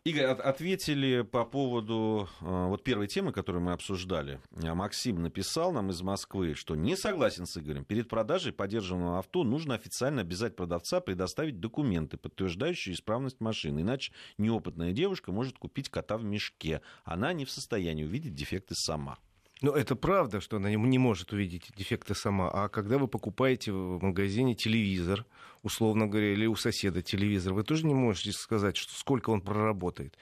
Игорь, 0.06 0.26
ответили 0.26 1.22
по 1.22 1.44
поводу 1.44 2.28
э, 2.40 2.66
вот 2.68 2.84
первой 2.84 3.08
темы, 3.08 3.32
которую 3.32 3.64
мы 3.64 3.72
обсуждали. 3.72 4.38
А 4.62 4.72
Максим 4.76 5.20
написал 5.20 5.72
нам 5.72 5.90
из 5.90 6.00
Москвы, 6.00 6.54
что 6.54 6.76
не 6.76 6.94
согласен 6.96 7.44
с 7.44 7.58
Игорем. 7.58 7.84
Перед 7.84 8.08
продажей 8.08 8.52
поддержанного 8.52 9.18
авто 9.18 9.42
нужно 9.42 9.74
официально 9.74 10.20
обязать 10.20 10.54
продавца 10.54 11.00
предоставить 11.00 11.58
документы, 11.58 12.18
подтверждающие 12.18 12.94
исправность 12.94 13.40
машины. 13.40 13.80
Иначе 13.80 14.12
неопытная 14.38 14.92
девушка 14.92 15.32
может 15.32 15.58
купить 15.58 15.88
кота 15.88 16.18
в 16.18 16.24
мешке. 16.24 16.82
Она 17.02 17.32
не 17.32 17.44
в 17.44 17.50
состоянии 17.50 18.04
увидеть 18.04 18.36
дефекты 18.36 18.76
сама. 18.76 19.18
Ну, 19.62 19.72
это 19.72 19.96
правда, 19.96 20.40
что 20.40 20.58
она 20.58 20.70
не 20.70 20.98
может 20.98 21.32
увидеть 21.32 21.72
дефекты 21.76 22.14
сама. 22.14 22.50
А 22.50 22.68
когда 22.68 22.98
вы 22.98 23.08
покупаете 23.08 23.72
в 23.72 24.02
магазине 24.02 24.54
телевизор, 24.54 25.24
условно 25.62 26.06
говоря, 26.06 26.32
или 26.32 26.46
у 26.46 26.56
соседа 26.56 27.00
телевизор, 27.00 27.54
вы 27.54 27.64
тоже 27.64 27.86
не 27.86 27.94
можете 27.94 28.32
сказать, 28.32 28.76
что 28.76 28.94
сколько 28.94 29.30
он 29.30 29.40
проработает. 29.40 30.16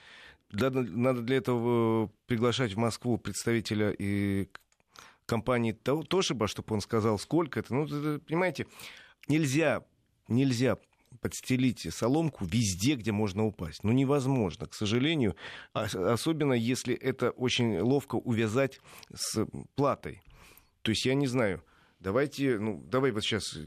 Надо, 0.51 0.83
для 1.21 1.37
этого 1.37 2.05
э, 2.05 2.07
приглашать 2.27 2.73
в 2.73 2.77
Москву 2.77 3.17
представителя 3.17 3.91
и 3.91 4.47
компании 5.25 5.73
Тошиба, 5.73 6.47
чтобы 6.47 6.75
он 6.75 6.81
сказал, 6.81 7.19
сколько 7.19 7.59
это. 7.59 7.73
Ну, 7.73 7.87
понимаете, 8.19 8.67
нельзя, 9.27 9.83
нельзя 10.29 10.77
подстелить 11.21 11.87
соломку 11.93 12.45
везде, 12.45 12.95
где 12.95 13.11
можно 13.11 13.45
упасть. 13.45 13.83
Ну, 13.83 13.91
невозможно, 13.91 14.67
к 14.67 14.73
сожалению, 14.73 15.35
особенно 15.73 16.53
если 16.53 16.93
это 16.95 17.31
очень 17.31 17.79
ловко 17.79 18.15
увязать 18.15 18.79
с 19.13 19.45
платой. 19.75 20.21
То 20.81 20.91
есть, 20.91 21.05
я 21.05 21.15
не 21.15 21.27
знаю, 21.27 21.63
давайте, 21.99 22.59
ну, 22.59 22.83
давай 22.87 23.11
вот 23.11 23.23
сейчас, 23.23 23.57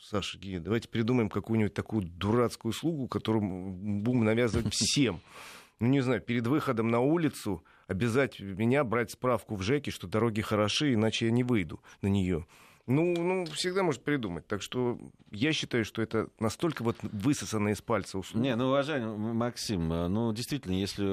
Саша, 0.00 0.38
Гия, 0.38 0.60
давайте 0.60 0.88
придумаем 0.88 1.28
какую-нибудь 1.28 1.74
такую 1.74 2.04
дурацкую 2.04 2.70
услугу, 2.70 3.08
которую 3.08 3.42
будем 3.42 4.24
навязывать 4.24 4.72
всем. 4.72 5.20
Ну, 5.80 5.88
не 5.88 6.00
знаю, 6.00 6.20
перед 6.20 6.46
выходом 6.46 6.88
на 6.88 7.00
улицу 7.00 7.64
обязать 7.86 8.40
меня 8.40 8.84
брать 8.84 9.10
справку 9.12 9.54
в 9.54 9.62
ЖЭКе, 9.62 9.90
что 9.90 10.06
дороги 10.06 10.40
хороши, 10.40 10.94
иначе 10.94 11.26
я 11.26 11.30
не 11.30 11.44
выйду 11.44 11.80
на 12.02 12.08
нее 12.08 12.46
Ну, 12.88 13.14
ну, 13.16 13.44
всегда 13.44 13.82
может 13.82 14.02
придумать. 14.02 14.46
Так 14.46 14.62
что 14.62 14.98
я 15.30 15.52
считаю, 15.52 15.84
что 15.84 16.00
это 16.00 16.28
настолько 16.40 16.82
вот 16.82 16.96
высосанная 17.02 17.74
из 17.74 17.82
пальца 17.82 18.18
услуга. 18.18 18.42
Не, 18.42 18.56
ну, 18.56 18.68
уважаемый 18.68 19.34
Максим, 19.34 19.92
э, 19.92 20.08
ну, 20.08 20.32
действительно, 20.32 20.72
если... 20.72 21.04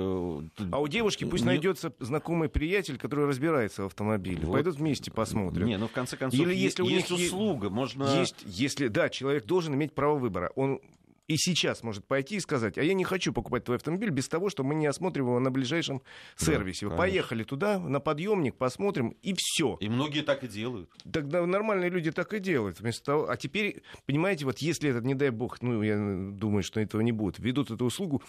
А 0.71 0.79
у 0.79 0.87
девушки 0.87 1.25
пусть 1.25 1.43
Не- 1.43 1.47
найдется 1.47 1.93
знакомый 1.99 2.47
приятель, 2.47 2.97
который 2.97 3.27
разбирается 3.27 3.83
в 3.83 3.87
автомобиле. 3.87 4.45
Вот. 4.47 4.53
Пойдут 4.53 4.75
вместе 4.77 5.11
посмотрят. 5.11 5.67
Не, 5.67 5.77
ну, 5.77 5.87
в 5.89 5.91
конце 5.91 6.15
концов, 6.15 6.39
Или 6.39 6.55
если 6.55 6.81
у 6.81 6.87
есть 6.87 7.11
них 7.11 7.19
е- 7.19 7.25
услуга, 7.27 7.69
можно... 7.69 8.05
Есть, 8.19 8.37
если, 8.45 8.87
да, 8.87 9.09
человек 9.09 9.45
должен 9.45 9.75
иметь 9.75 9.93
право 9.93 10.17
выбора. 10.17 10.51
Он 10.55 10.79
и 11.27 11.37
сейчас 11.37 11.83
может 11.83 12.05
пойти 12.05 12.35
и 12.35 12.39
сказать, 12.39 12.77
а 12.77 12.83
я 12.83 12.93
не 12.93 13.03
хочу 13.03 13.33
покупать 13.33 13.63
твой 13.63 13.77
автомобиль 13.77 14.09
без 14.09 14.27
того, 14.27 14.49
что 14.49 14.63
мы 14.63 14.75
не 14.75 14.85
осмотрим 14.85 15.25
его 15.25 15.39
на 15.39 15.49
ближайшем 15.51 16.01
сервисе. 16.35 16.81
конечно. 16.81 16.97
Поехали 16.97 17.43
туда, 17.43 17.79
на 17.79 17.99
подъемник, 17.99 18.55
посмотрим, 18.55 19.15
и 19.21 19.33
все. 19.37 19.77
И 19.79 19.89
многие 19.89 20.21
так 20.21 20.43
и 20.43 20.47
делают. 20.47 20.91
Тогда 21.11 21.45
нормальные 21.45 21.89
люди 21.89 22.11
так 22.11 22.33
и 22.33 22.39
делают. 22.39 22.79
Вместо 22.79 23.03
того... 23.03 23.29
А 23.29 23.37
теперь, 23.37 23.81
понимаете, 24.05 24.45
вот 24.45 24.59
если 24.59 24.91
это, 24.91 25.05
не 25.05 25.15
дай 25.15 25.31
бог, 25.31 25.61
ну, 25.61 25.81
я 25.81 25.97
думаю, 25.97 26.63
что 26.63 26.79
этого 26.79 27.01
не 27.01 27.11
будет, 27.11 27.39
ведут 27.39 27.71
эту 27.71 27.85
услугу, 27.85 28.21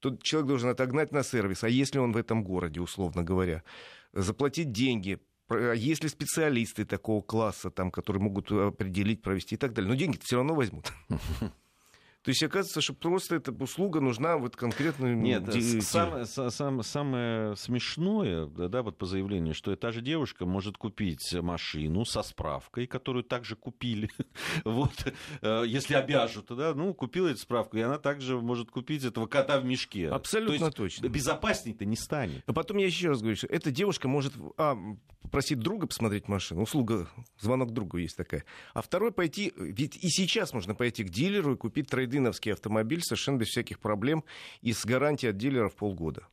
то 0.00 0.16
человек 0.22 0.48
должен 0.48 0.70
отогнать 0.70 1.12
на 1.12 1.22
сервис. 1.24 1.64
А 1.64 1.68
если 1.68 1.98
он 1.98 2.12
в 2.12 2.16
этом 2.16 2.44
городе, 2.44 2.80
условно 2.80 3.24
говоря, 3.24 3.64
заплатить 4.12 4.70
деньги, 4.70 5.18
а 5.48 5.72
если 5.72 6.06
специалисты 6.08 6.84
такого 6.84 7.20
класса, 7.20 7.70
там, 7.70 7.90
которые 7.90 8.22
могут 8.22 8.50
определить, 8.50 9.22
провести 9.22 9.56
и 9.56 9.58
так 9.58 9.72
далее, 9.72 9.90
но 9.90 9.96
деньги 9.96 10.18
все 10.22 10.36
равно 10.36 10.54
возьмут. 10.54 10.92
То 12.24 12.30
есть 12.30 12.42
оказывается, 12.42 12.80
что 12.80 12.94
просто 12.94 13.36
эта 13.36 13.52
услуга 13.52 14.00
нужна 14.00 14.38
вот 14.38 14.56
конкретно... 14.56 15.14
Нет, 15.14 15.46
с- 15.52 15.82
самое, 15.82 16.24
са- 16.24 16.50
сам- 16.50 16.82
самое 16.82 17.54
смешное, 17.54 18.46
да, 18.46 18.82
вот 18.82 18.96
по 18.96 19.04
заявлению, 19.04 19.52
что 19.52 19.76
та 19.76 19.92
же 19.92 20.00
девушка 20.00 20.46
может 20.46 20.78
купить 20.78 21.34
машину 21.34 22.06
со 22.06 22.22
справкой, 22.22 22.86
которую 22.86 23.24
также 23.24 23.56
купили, 23.56 24.08
вот, 24.64 24.92
э, 25.42 25.64
если 25.66 25.94
обяжут, 25.94 26.46
да, 26.48 26.72
ну, 26.74 26.94
купила 26.94 27.28
эту 27.28 27.40
справку, 27.40 27.76
и 27.76 27.82
она 27.82 27.98
также 27.98 28.40
может 28.40 28.70
купить 28.70 29.04
этого 29.04 29.26
кота 29.26 29.60
в 29.60 29.66
мешке. 29.66 30.08
Абсолютно 30.08 30.70
То 30.70 30.84
есть 30.84 31.00
точно. 31.00 31.08
Безопасней-то 31.08 31.84
не 31.84 31.96
станет. 31.96 32.42
А 32.46 32.54
потом 32.54 32.78
я 32.78 32.86
еще 32.86 33.08
раз 33.08 33.20
говорю, 33.20 33.36
что 33.36 33.48
эта 33.48 33.70
девушка 33.70 34.08
может 34.08 34.32
а, 34.56 34.78
попросить 35.20 35.58
друга 35.58 35.86
посмотреть 35.86 36.28
машину, 36.28 36.62
услуга, 36.62 37.06
звонок 37.38 37.72
другу 37.72 37.98
есть 37.98 38.16
такая. 38.16 38.44
А 38.72 38.80
второй 38.80 39.12
пойти, 39.12 39.52
ведь 39.56 39.96
и 39.96 40.08
сейчас 40.08 40.52
можно 40.54 40.74
пойти 40.74 41.04
к 41.04 41.10
дилеру 41.10 41.54
и 41.54 41.56
купить 41.56 41.90
трейдиновский 42.14 42.52
автомобиль 42.52 43.02
совершенно 43.02 43.38
без 43.38 43.48
всяких 43.48 43.80
проблем 43.80 44.24
и 44.62 44.72
с 44.72 44.84
гарантией 44.84 45.30
от 45.30 45.36
дилера 45.36 45.68
в 45.68 45.74
полгода. 45.74 46.28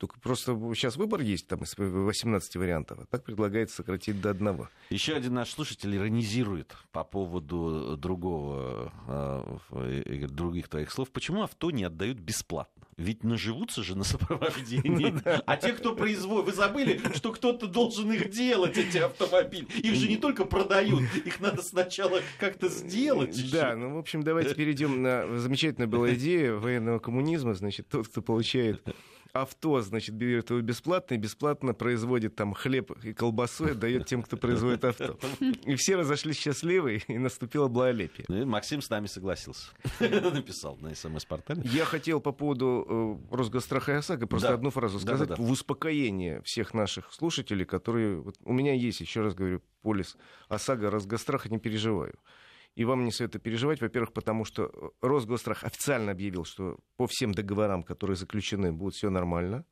Только 0.00 0.18
просто 0.18 0.52
сейчас 0.74 0.96
выбор 0.96 1.20
есть 1.20 1.46
там 1.46 1.62
из 1.62 1.76
18 1.76 2.56
вариантов, 2.56 3.00
а 3.02 3.04
так 3.04 3.22
предлагается 3.22 3.76
сократить 3.76 4.18
до 4.18 4.30
одного. 4.30 4.70
Еще 4.88 5.14
один 5.14 5.34
наш 5.34 5.50
слушатель 5.50 5.94
иронизирует 5.94 6.74
по 6.90 7.04
поводу 7.04 7.98
другого, 7.98 8.90
э, 9.06 10.02
э, 10.06 10.26
других 10.26 10.68
твоих 10.68 10.90
слов. 10.90 11.10
Почему 11.10 11.42
авто 11.42 11.70
не 11.70 11.84
отдают 11.84 12.18
бесплатно? 12.18 12.86
Ведь 12.96 13.24
наживутся 13.24 13.82
же 13.82 13.94
на 13.94 14.04
сопровождении. 14.04 15.14
А 15.46 15.56
те, 15.58 15.74
кто 15.74 15.94
производит... 15.94 16.46
Вы 16.46 16.52
забыли, 16.52 17.00
что 17.14 17.32
кто-то 17.32 17.66
должен 17.66 18.10
их 18.10 18.30
делать, 18.30 18.78
эти 18.78 18.96
автомобили? 18.96 19.66
Их 19.82 19.94
же 19.94 20.08
не 20.08 20.16
только 20.16 20.46
продают, 20.46 21.02
их 21.24 21.40
надо 21.40 21.60
сначала 21.62 22.22
как-то 22.38 22.70
сделать. 22.70 23.36
еще. 23.36 23.52
Да, 23.52 23.76
ну, 23.76 23.96
в 23.96 23.98
общем, 23.98 24.22
давайте 24.22 24.54
перейдем 24.54 25.02
на 25.02 25.38
замечательная 25.38 25.88
была 25.88 26.14
идея 26.14 26.54
военного 26.54 27.00
коммунизма. 27.00 27.52
Значит, 27.52 27.86
тот, 27.88 28.08
кто 28.08 28.22
получает 28.22 28.82
авто, 29.32 29.80
значит, 29.80 30.14
берет 30.14 30.50
его 30.50 30.60
бесплатно 30.60 31.14
и 31.14 31.18
бесплатно 31.18 31.74
производит 31.74 32.36
там 32.36 32.54
хлеб 32.54 32.90
и 33.02 33.12
колбасу 33.12 33.68
и 33.68 33.70
отдает 33.72 34.06
тем, 34.06 34.22
кто 34.22 34.36
производит 34.36 34.84
авто. 34.84 35.18
И 35.40 35.74
все 35.76 35.96
разошлись 35.96 36.38
счастливы, 36.38 37.02
и 37.06 37.18
наступило 37.18 37.68
благолепие. 37.68 38.24
Ну, 38.28 38.42
и 38.42 38.44
Максим 38.44 38.82
с 38.82 38.90
нами 38.90 39.06
согласился. 39.06 39.68
Написал 40.00 40.76
на 40.76 40.94
СМС-портале. 40.94 41.62
Я 41.64 41.84
хотел 41.84 42.20
по 42.20 42.32
поводу 42.32 43.20
э, 43.30 43.34
Росгосстраха 43.34 43.92
и 43.92 43.94
ОСАГО 43.96 44.26
просто 44.26 44.48
Да. 44.48 44.54
одну 44.54 44.70
фразу 44.70 44.98
сказать 44.98 45.28
да, 45.28 45.36
да. 45.36 45.42
в 45.42 45.50
успокоение 45.50 46.42
всех 46.42 46.74
наших 46.74 47.12
слушателей, 47.12 47.64
которые... 47.64 48.20
вот 48.20 48.36
у 48.44 48.52
меня 48.52 48.74
есть, 48.74 49.00
еще 49.00 49.20
раз 49.20 49.34
говорю, 49.34 49.62
полис 49.82 50.16
ОСАГО, 50.48 50.90
Росгосстраха, 50.90 51.48
не 51.48 51.58
переживаю. 51.58 52.18
И 52.76 52.84
вам 52.84 53.04
не 53.04 53.10
советую 53.10 53.42
переживать, 53.42 53.80
во-первых, 53.80 54.12
потому 54.12 54.44
что 54.44 54.92
Росгострах 55.00 55.64
официально 55.64 56.12
объявил, 56.12 56.44
что 56.44 56.78
по 56.96 57.06
всем 57.06 57.32
договорам, 57.32 57.82
которые 57.82 58.16
заключены, 58.16 58.72
будет 58.72 58.94
все 58.94 59.10
нормально. 59.10 59.64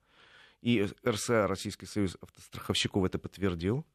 И 0.61 0.87
РСА, 1.07 1.47
Российский 1.47 1.87
союз 1.87 2.17
автостраховщиков, 2.21 3.05
это 3.05 3.19
подтвердил. 3.19 3.87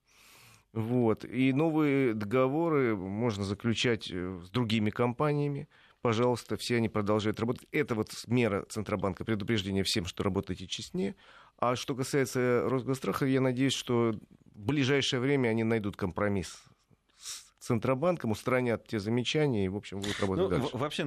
Вот. 0.71 1.25
И 1.25 1.53
новые 1.53 2.13
договоры 2.13 2.95
можно 2.95 3.43
заключать 3.43 4.09
э, 4.09 4.39
с 4.43 4.49
другими 4.49 4.89
компаниями. 4.89 5.67
Пожалуйста, 6.01 6.57
все 6.57 6.77
они 6.77 6.89
продолжают 6.89 7.39
работать. 7.39 7.67
Это 7.71 7.95
вот 7.95 8.09
мера 8.27 8.65
Центробанка, 8.69 9.23
предупреждение 9.23 9.83
всем, 9.83 10.05
что 10.05 10.23
работайте 10.23 10.65
честнее. 10.65 11.15
А 11.57 11.75
что 11.75 11.95
касается 11.95 12.63
Росгосстраха, 12.67 13.25
я 13.25 13.39
надеюсь, 13.39 13.73
что 13.73 14.13
в 14.53 14.59
ближайшее 14.65 15.19
время 15.19 15.49
они 15.49 15.63
найдут 15.63 15.95
компромисс 15.95 16.63
Центробанком, 17.63 18.31
устранят 18.31 18.87
те 18.87 18.99
замечания 18.99 19.63
и, 19.63 19.69
в 19.69 19.77
общем, 19.77 20.01
будут 20.01 20.19
работать 20.19 20.43
Ну, 20.43 20.49
дальше. 20.49 20.77
вообще, 20.77 21.05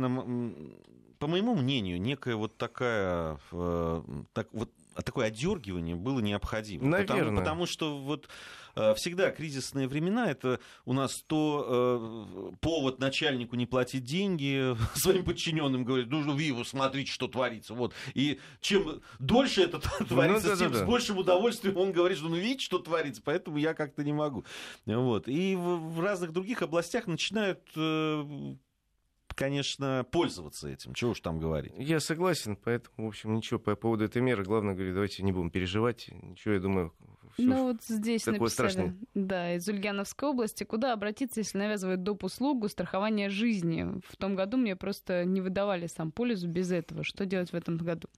по 1.19 1.27
моему 1.27 1.55
мнению, 1.55 2.01
некая 2.01 2.35
вот 2.35 2.57
такая, 2.57 3.39
э, 3.53 4.03
так, 4.33 4.49
вот, 4.53 4.71
такое 5.03 5.27
одергивание 5.27 5.97
было 5.97 6.21
необходимо. 6.21 6.91
Потому, 6.91 7.19
Наверное. 7.19 7.39
потому 7.41 7.67
что 7.67 7.99
вот 7.99 8.29
э, 8.75 8.95
всегда 8.95 9.31
кризисные 9.31 9.89
времена 9.89 10.31
это 10.31 10.61
у 10.85 10.93
нас 10.93 11.23
то 11.27 12.53
э, 12.53 12.57
повод 12.61 12.99
начальнику 12.99 13.57
не 13.57 13.67
платить 13.67 14.05
деньги 14.05 14.77
своим 14.95 15.25
подчиненным 15.25 15.85
говорит, 15.85 16.09
ну 16.09 16.23
вы 16.23 16.43
его 16.43 16.65
смотрите, 16.65 17.11
что 17.11 17.29
творится. 17.29 17.75
Вот. 17.75 17.95
И 18.15 18.39
чем 18.61 19.03
дольше 19.19 19.63
это 19.63 19.81
творится, 20.09 20.51
да-да-да. 20.51 20.57
тем 20.57 20.75
с 20.75 20.83
большим 20.83 21.19
удовольствием 21.19 21.77
он 21.77 21.93
говорит, 21.93 22.19
что 22.19 22.29
ну 22.29 22.37
видите, 22.37 22.65
что 22.65 22.79
творится, 22.79 23.23
поэтому 23.25 23.57
я 23.59 23.75
как-то 23.75 24.05
не 24.05 24.13
могу. 24.13 24.45
Вот. 24.85 25.29
И 25.29 25.57
в, 25.57 25.95
в 25.95 26.01
разных 26.01 26.33
других 26.33 26.63
областях 26.63 27.07
начинают 27.07 27.61
э, 27.77 28.57
конечно, 29.35 30.07
пользоваться 30.11 30.69
этим. 30.69 30.95
Чего 30.95 31.11
уж 31.13 31.21
там 31.21 31.39
говорить. 31.39 31.73
Я 31.77 32.01
согласен, 32.01 32.57
поэтому, 32.57 33.07
в 33.07 33.09
общем, 33.09 33.35
ничего 33.35 33.59
по 33.61 33.75
поводу 33.77 34.05
этой 34.05 34.23
меры. 34.23 34.45
Главное, 34.45 34.75
говорю, 34.75 34.95
давайте 34.95 35.23
не 35.23 35.33
будем 35.33 35.51
переживать. 35.51 36.09
Ничего, 36.11 36.55
я 36.55 36.61
думаю, 36.61 36.93
всё 37.35 37.43
Ну 37.45 37.63
вот 37.65 37.83
здесь 37.83 38.23
такое 38.23 38.41
написали, 38.41 38.69
страшное. 38.71 38.97
да, 39.15 39.55
из 39.55 39.69
Ульяновской 39.69 40.29
области, 40.31 40.65
куда 40.65 40.93
обратиться, 40.93 41.41
если 41.41 41.59
навязывают 41.59 42.03
доп. 42.03 42.25
услугу 42.25 42.69
страхования 42.69 43.29
жизни. 43.29 44.01
В 44.09 44.17
том 44.17 44.35
году 44.37 44.57
мне 44.57 44.77
просто 44.77 45.25
не 45.25 45.41
выдавали 45.41 45.87
сам 45.87 46.13
полису 46.13 46.49
без 46.49 46.71
этого. 46.71 47.05
Что 47.05 47.27
делать 47.27 47.51
в 47.53 47.55
этом 47.55 47.77
году? 47.77 48.09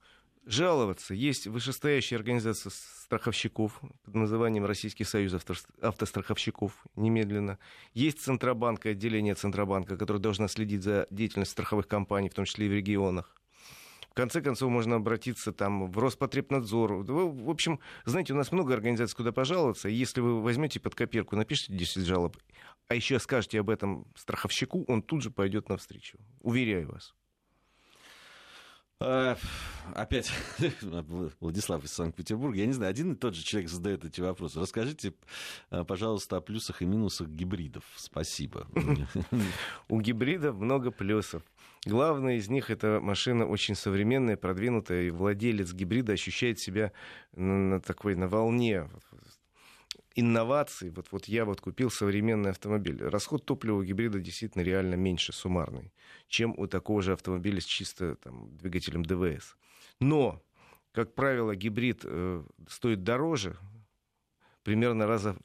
Жаловаться. 0.49 1.15
Есть 1.15 1.47
вышестоящая 1.47 2.19
организация 2.19 2.71
страховщиков 2.71 3.81
под 4.05 4.15
названием 4.15 4.65
Российский 4.65 5.05
союз 5.05 5.35
авто- 5.35 5.55
автостраховщиков 5.81 6.73
немедленно. 6.97 7.59
Есть 7.93 8.21
Центробанк, 8.21 8.87
и 8.87 8.91
отделение 8.91 9.35
Центробанка, 9.35 9.97
которое 9.97 10.21
должно 10.21 10.49
следить 10.49 10.83
за 10.83 11.07
деятельностью 11.11 11.53
страховых 11.53 11.87
компаний, 11.87 12.31
в 12.31 12.35
том 12.35 12.45
числе 12.47 12.67
и 12.67 12.69
в 12.69 12.73
регионах. 12.73 13.35
В 14.11 14.15
конце 14.15 14.41
концов, 14.41 14.71
можно 14.71 14.97
обратиться 14.97 15.53
там, 15.53 15.93
в 15.93 15.99
Роспотребнадзор. 15.99 17.05
В 17.05 17.51
общем, 17.51 17.79
знаете, 18.05 18.33
у 18.33 18.37
нас 18.37 18.51
много 18.51 18.75
организаций, 18.75 19.15
куда 19.17 19.31
пожаловаться. 19.31 19.89
Если 19.89 20.21
вы 20.21 20.43
возьмете 20.43 20.81
под 20.81 20.97
копирку, 20.97 21.37
напишите 21.37 21.75
10 21.75 22.05
жалоб, 22.05 22.37
а 22.89 22.95
еще 22.95 23.21
скажете 23.21 23.61
об 23.61 23.71
этом 23.71 24.07
страховщику, 24.17 24.85
он 24.89 25.03
тут 25.03 25.23
же 25.23 25.31
пойдет 25.31 25.69
навстречу. 25.69 26.19
Уверяю 26.41 26.91
вас. 26.91 27.15
А, 29.01 29.37
Опять 29.95 30.31
Владислав 31.41 31.85
из 31.85 31.93
Санкт-Петербурга. 31.93 32.59
Я 32.59 32.67
не 32.67 32.73
знаю, 32.73 32.91
один 32.91 33.13
и 33.13 33.17
тот 33.17 33.35
же 33.35 33.43
человек 33.43 33.71
задает 33.71 34.05
эти 34.05 34.21
вопросы. 34.21 34.61
Расскажите, 34.61 35.15
а, 35.71 35.85
пожалуйста, 35.85 36.37
о 36.37 36.41
плюсах 36.41 36.83
и 36.83 36.85
минусах 36.85 37.29
гибридов. 37.29 37.85
Спасибо. 37.97 38.67
У 39.89 40.01
гибрида 40.01 40.53
много 40.53 40.91
плюсов. 40.91 41.43
Главное 41.87 42.37
из 42.37 42.49
них 42.49 42.71
это 42.71 42.99
машина 43.01 43.47
очень 43.47 43.75
современная, 43.75 44.37
продвинутая, 44.37 45.05
и 45.05 45.11
владелец 45.11 45.73
гибрида 45.73 46.15
ощущает 46.15 46.59
себя 46.59 46.93
на 47.35 47.81
такой 47.81 48.17
на 48.17 48.29
волне 48.29 48.89
инноваций. 50.19 50.91
Вот, 50.91 51.07
вот 51.13 51.27
я 51.27 51.45
вот 51.45 51.61
купил 51.61 51.91
современный 51.91 52.51
автомобиль. 52.51 53.03
Расход 53.03 53.45
топлива 53.45 53.77
у 53.77 53.85
гибрида 53.85 54.19
действительно 54.19 54.63
реально 54.63 54.97
меньше 54.97 55.33
суммарный, 55.33 55.93
чем 56.27 56.55
у 56.59 56.67
такого 56.67 57.03
же 57.03 57.13
автомобиля 57.13 57.61
с 57.61 57.65
чисто 57.65 58.17
там, 58.17 58.57
двигателем 58.57 59.05
ДВС. 59.05 59.57
Но, 60.01 60.43
как 60.93 61.15
правило, 61.15 61.55
гибрид 61.55 62.01
э, 62.05 62.43
стоит 62.69 63.05
дороже, 63.05 63.57
примерно 64.65 65.07
раза 65.07 65.37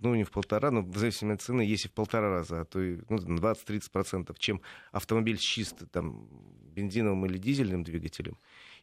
ну, 0.00 0.14
не 0.14 0.24
в 0.24 0.30
полтора, 0.30 0.70
но 0.70 0.82
в 0.82 0.96
зависимости 0.96 1.42
от 1.42 1.42
цены, 1.42 1.62
если 1.62 1.88
в 1.88 1.92
полтора 1.92 2.28
раза, 2.28 2.60
а 2.60 2.64
то 2.64 2.80
и 2.80 2.98
ну, 3.08 3.16
20-30%, 3.16 4.34
чем 4.38 4.60
автомобиль 4.92 5.38
с 5.38 5.42
чисто 5.42 5.86
там, 5.86 6.28
бензиновым 6.74 7.26
или 7.26 7.38
дизельным 7.38 7.82
двигателем. 7.82 8.36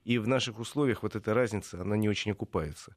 И 0.03 0.17
в 0.17 0.27
наших 0.27 0.59
условиях 0.59 1.03
вот 1.03 1.15
эта 1.15 1.33
разница, 1.33 1.81
она 1.81 1.95
не 1.95 2.09
очень 2.09 2.31
окупается. 2.31 2.95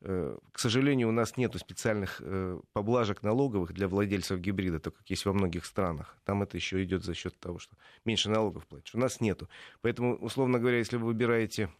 Э, 0.00 0.38
к 0.52 0.58
сожалению, 0.58 1.08
у 1.08 1.12
нас 1.12 1.36
нет 1.36 1.54
специальных 1.56 2.20
э, 2.20 2.60
поблажек 2.72 3.22
налоговых 3.22 3.72
для 3.72 3.88
владельцев 3.88 4.38
гибрида, 4.38 4.78
так 4.78 4.96
как 4.96 5.10
есть 5.10 5.24
во 5.26 5.32
многих 5.32 5.64
странах. 5.64 6.16
Там 6.24 6.42
это 6.42 6.56
еще 6.56 6.82
идет 6.84 7.04
за 7.04 7.14
счет 7.14 7.38
того, 7.40 7.58
что 7.58 7.76
меньше 8.04 8.30
налогов 8.30 8.66
платишь. 8.66 8.94
У 8.94 8.98
нас 8.98 9.20
нету. 9.20 9.48
Поэтому, 9.80 10.14
условно 10.16 10.58
говоря, 10.58 10.78
если 10.78 10.96
вы 10.96 11.06
выбираете 11.06 11.70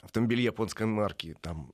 автомобиль 0.00 0.40
японской 0.40 0.86
марки, 0.86 1.36
там 1.40 1.72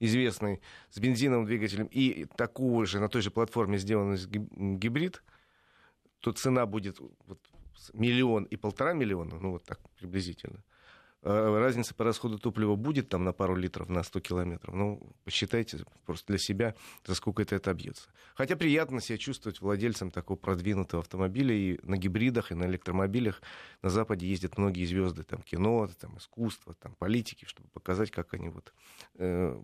известный, 0.00 0.60
с 0.90 0.98
бензиновым 0.98 1.46
двигателем, 1.46 1.86
и 1.86 2.26
такого 2.36 2.84
же, 2.84 3.00
на 3.00 3.08
той 3.08 3.22
же 3.22 3.30
платформе 3.30 3.78
сделанный 3.78 4.18
гибрид, 4.76 5.22
то 6.18 6.32
цена 6.32 6.66
будет 6.66 6.98
вот, 6.98 7.40
миллион 7.94 8.44
и 8.44 8.56
полтора 8.56 8.92
миллиона, 8.92 9.38
ну 9.38 9.52
вот 9.52 9.64
так 9.64 9.80
приблизительно. 9.96 10.62
А 11.24 11.58
разница 11.58 11.94
по 11.94 12.04
расходу 12.04 12.38
топлива 12.38 12.74
будет 12.74 13.08
там 13.08 13.22
на 13.22 13.32
пару 13.32 13.54
литров 13.54 13.88
на 13.88 14.02
100 14.02 14.20
километров. 14.20 14.74
Ну, 14.74 15.14
посчитайте 15.24 15.84
просто 16.04 16.26
для 16.28 16.38
себя, 16.38 16.74
за 17.06 17.14
сколько 17.14 17.42
это, 17.42 17.54
это 17.54 17.70
обьется. 17.70 18.08
Хотя 18.34 18.56
приятно 18.56 19.00
себя 19.00 19.18
чувствовать 19.18 19.60
владельцем 19.60 20.10
такого 20.10 20.36
продвинутого 20.36 21.02
автомобиля. 21.02 21.54
И 21.54 21.78
на 21.84 21.96
гибридах, 21.96 22.50
и 22.50 22.54
на 22.54 22.64
электромобилях 22.64 23.40
на 23.82 23.90
Западе 23.90 24.26
ездят 24.26 24.58
многие 24.58 24.84
звезды 24.84 25.22
там, 25.22 25.42
кино, 25.42 25.88
там, 26.00 26.18
искусство, 26.18 26.74
там, 26.74 26.94
политики, 26.94 27.44
чтобы 27.44 27.68
показать, 27.68 28.10
как 28.10 28.34
они 28.34 28.48
вот 28.48 28.72
э, 29.14 29.60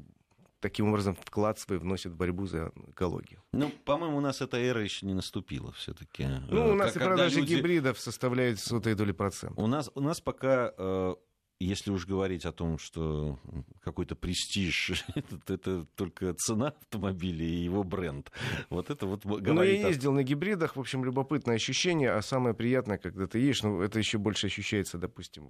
таким 0.60 0.88
образом 0.88 1.16
вклад 1.16 1.58
свой 1.58 1.78
вносит 1.78 2.12
в 2.12 2.16
борьбу 2.16 2.46
за 2.46 2.72
экологию. 2.88 3.42
Ну, 3.52 3.70
по-моему, 3.84 4.18
у 4.18 4.20
нас 4.20 4.40
эта 4.40 4.58
эра 4.58 4.82
еще 4.82 5.06
не 5.06 5.14
наступила 5.14 5.72
все-таки. 5.72 6.26
Ну, 6.48 6.70
у 6.70 6.74
нас 6.74 6.96
и 6.96 6.98
продажи 6.98 7.40
люди... 7.40 7.54
гибридов 7.56 7.98
составляют 7.98 8.58
сотые 8.58 8.94
доли 8.94 9.12
процента. 9.12 9.60
У 9.60 9.66
нас, 9.66 9.90
у 9.94 10.00
нас 10.00 10.20
пока 10.20 10.72
э, 10.76 11.14
если 11.60 11.90
уж 11.90 12.06
говорить 12.06 12.44
о 12.46 12.52
том, 12.52 12.78
что 12.78 13.38
какой-то 13.80 14.14
престиж, 14.14 15.04
это, 15.14 15.54
это 15.54 15.86
только 15.96 16.32
цена 16.34 16.68
автомобиля 16.68 17.44
и 17.44 17.64
его 17.64 17.82
бренд. 17.82 18.30
Вот 18.70 18.90
это 18.90 19.06
вот 19.06 19.24
говорит... 19.24 19.48
Ну, 19.48 19.62
я 19.62 19.88
ездил 19.88 20.12
на 20.12 20.22
гибридах, 20.22 20.76
в 20.76 20.80
общем, 20.80 21.04
любопытное 21.04 21.56
ощущение, 21.56 22.12
а 22.12 22.22
самое 22.22 22.54
приятное, 22.54 22.98
когда 22.98 23.26
ты 23.26 23.40
едешь, 23.40 23.62
ну, 23.62 23.82
это 23.82 23.98
еще 23.98 24.18
больше 24.18 24.46
ощущается, 24.46 24.98
допустим, 24.98 25.48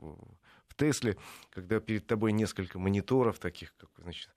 в 0.67 0.75
Тесле, 0.77 1.17
когда 1.51 1.81
перед 1.81 2.07
тобой 2.07 2.33
несколько 2.33 2.79
мониторов 2.79 3.39
таких, 3.39 3.75
как, 3.77 3.91
значит, 3.99 4.31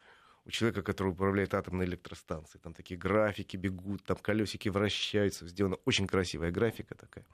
у 0.46 0.50
человека, 0.50 0.82
который 0.82 1.10
управляет 1.10 1.54
атомной 1.54 1.86
электростанцией. 1.86 2.62
Там 2.62 2.74
такие 2.74 3.00
графики 3.00 3.58
бегут, 3.58 4.04
там 4.04 4.18
колесики 4.18 4.70
вращаются. 4.70 5.48
Сделана 5.48 5.78
очень 5.86 6.08
красивая 6.08 6.52
графика 6.52 6.96
такая 6.96 7.26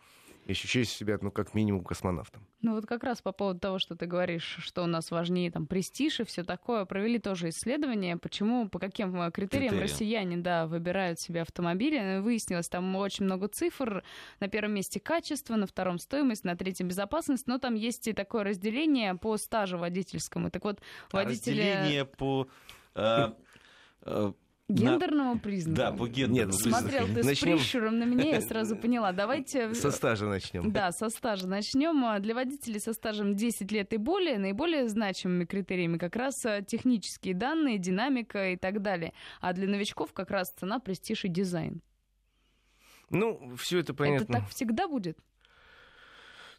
и 0.48 0.52
ощущаешь 0.52 0.88
себя, 0.88 1.18
ну, 1.22 1.30
как 1.30 1.54
минимум, 1.54 1.84
космонавтом. 1.84 2.48
Ну, 2.62 2.74
вот 2.74 2.86
как 2.86 3.04
раз 3.04 3.22
по 3.22 3.34
поводу 3.34 3.60
того, 3.60 3.80
что 3.80 3.98
ты 3.98 4.06
говоришь, 4.06 4.60
что 4.62 4.82
у 4.84 4.86
нас 4.86 5.12
важнее 5.12 5.52
там 5.52 5.68
престиж 5.68 6.22
и 6.22 6.24
все 6.24 6.46
такое, 6.46 6.86
провели 6.86 7.20
тоже 7.20 7.50
исследование, 7.50 8.16
почему, 8.16 8.70
по 8.70 8.80
каким 8.80 9.20
э, 9.22 9.30
критериям, 9.30 9.72
критериям. 9.72 9.84
россияне, 9.84 10.38
да, 10.38 10.66
выбирают 10.66 11.20
себе 11.20 11.42
автомобили. 11.42 12.20
Выяснилось, 12.20 12.70
там 12.70 12.96
очень 12.96 13.26
много 13.26 13.50
цифр. 13.50 14.06
На 14.40 14.48
первом 14.48 14.74
месте 14.74 15.02
качество, 15.02 15.58
на 15.58 15.68
втором 15.68 16.00
стоимость, 16.00 16.46
на 16.46 16.56
третьем 16.56 16.88
безопасность, 16.88 17.46
но 17.46 17.58
там 17.58 17.76
есть 17.76 18.08
и 18.08 18.14
такое 18.14 18.46
разделение 18.46 19.16
по 19.16 19.36
стажу 19.36 19.78
водительскому. 19.78 20.50
Так 20.50 20.64
вот, 20.64 20.80
а 21.12 21.18
водители... 21.18 21.60
Разделение 21.60 22.06
по... 22.06 22.48
Э, 22.96 23.34
э, 24.04 24.32
Гендерного 24.70 25.36
на... 25.36 25.40
признака? 25.40 25.78
Да, 25.78 25.92
по 25.94 26.08
гендерному 26.08 26.52
Нет, 26.52 26.54
Смотрел 26.54 27.08
ты 27.08 27.24
начнем... 27.24 27.58
с 27.58 27.62
прищуром 27.62 28.00
на 28.00 28.04
меня, 28.04 28.32
я 28.32 28.42
сразу 28.42 28.76
поняла. 28.82 29.14
Давайте... 29.14 29.74
Со 29.74 29.92
стажа 29.92 30.26
начнем. 30.26 30.72
Да, 30.72 30.92
со 30.92 31.10
стажа 31.10 31.48
начнем. 31.48 32.22
Для 32.22 32.36
водителей 32.36 32.82
со 32.82 32.92
стажем 32.92 33.36
10 33.36 33.72
лет 33.72 33.94
и 33.94 33.98
более 33.98 34.38
наиболее 34.38 34.90
значимыми 34.90 35.46
критериями 35.46 35.98
как 35.98 36.18
раз 36.18 36.34
э, 36.46 36.66
технические 36.68 37.34
данные, 37.34 37.78
динамика 37.78 38.50
и 38.52 38.58
так 38.58 38.82
далее. 38.82 39.14
А 39.40 39.54
для 39.54 39.68
новичков 39.68 40.12
как 40.12 40.32
раз 40.32 40.52
цена, 40.52 40.80
престиж 40.80 41.24
и 41.24 41.30
дизайн. 41.30 41.82
Ну, 43.10 43.56
все 43.56 43.80
это 43.80 43.94
понятно. 43.94 44.24
Это 44.24 44.34
так 44.34 44.50
всегда 44.50 44.90
будет? 44.90 45.18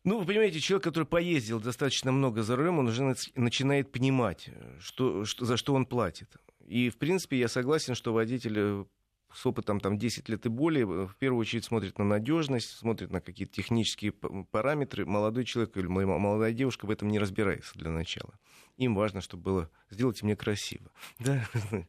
Ну, 0.05 0.21
вы 0.21 0.25
понимаете, 0.25 0.61
человек, 0.61 0.85
который 0.85 1.05
поездил 1.05 1.61
достаточно 1.61 2.11
много 2.11 2.43
за 2.43 2.57
рулем, 2.57 2.79
он 2.79 2.89
уже 2.89 3.15
начинает 3.35 3.93
понимать, 3.93 4.49
что, 4.81 5.27
что, 5.27 5.45
за 5.45 5.59
что 5.59 5.75
он 5.75 5.85
платит. 5.85 6.31
И, 6.69 6.91
в 6.91 6.99
принципе, 6.99 7.39
я 7.39 7.49
согласен, 7.49 7.95
что 7.95 8.13
водитель 8.13 8.55
э, 8.57 8.85
с 9.33 9.47
опытом 9.47 9.81
там, 9.81 9.97
10 9.97 10.29
лет 10.29 10.45
и 10.45 10.51
более, 10.51 10.85
э, 10.85 11.07
в 11.07 11.17
первую 11.17 11.41
очередь 11.41 11.65
смотрит 11.65 11.99
на 11.99 12.05
надежность, 12.05 12.77
смотрит 12.77 13.11
на 13.11 13.23
какие-то 13.23 13.55
технические 13.55 14.13
параметры. 14.13 15.07
Молодой 15.07 15.47
человек 15.47 15.75
или 15.79 15.87
молодая 15.87 16.53
девушка 16.53 16.85
в 16.85 16.91
этом 16.91 17.09
не 17.09 17.19
разбирается 17.19 17.79
для 17.79 17.91
начала. 17.91 18.39
Им 18.77 18.95
важно, 18.95 19.23
чтобы 19.23 19.43
было 19.43 19.71
сделать 19.91 20.23
мне 20.23 20.37
красиво. 20.37 20.91
Да? 21.19 21.43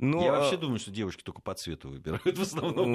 Но... 0.00 0.22
Я 0.22 0.30
вообще 0.30 0.56
думаю, 0.56 0.78
что 0.78 0.92
девушки 0.92 1.22
только 1.22 1.40
по 1.40 1.54
цвету 1.54 1.88
выбирают 1.88 2.38
в 2.38 2.42
основном. 2.42 2.92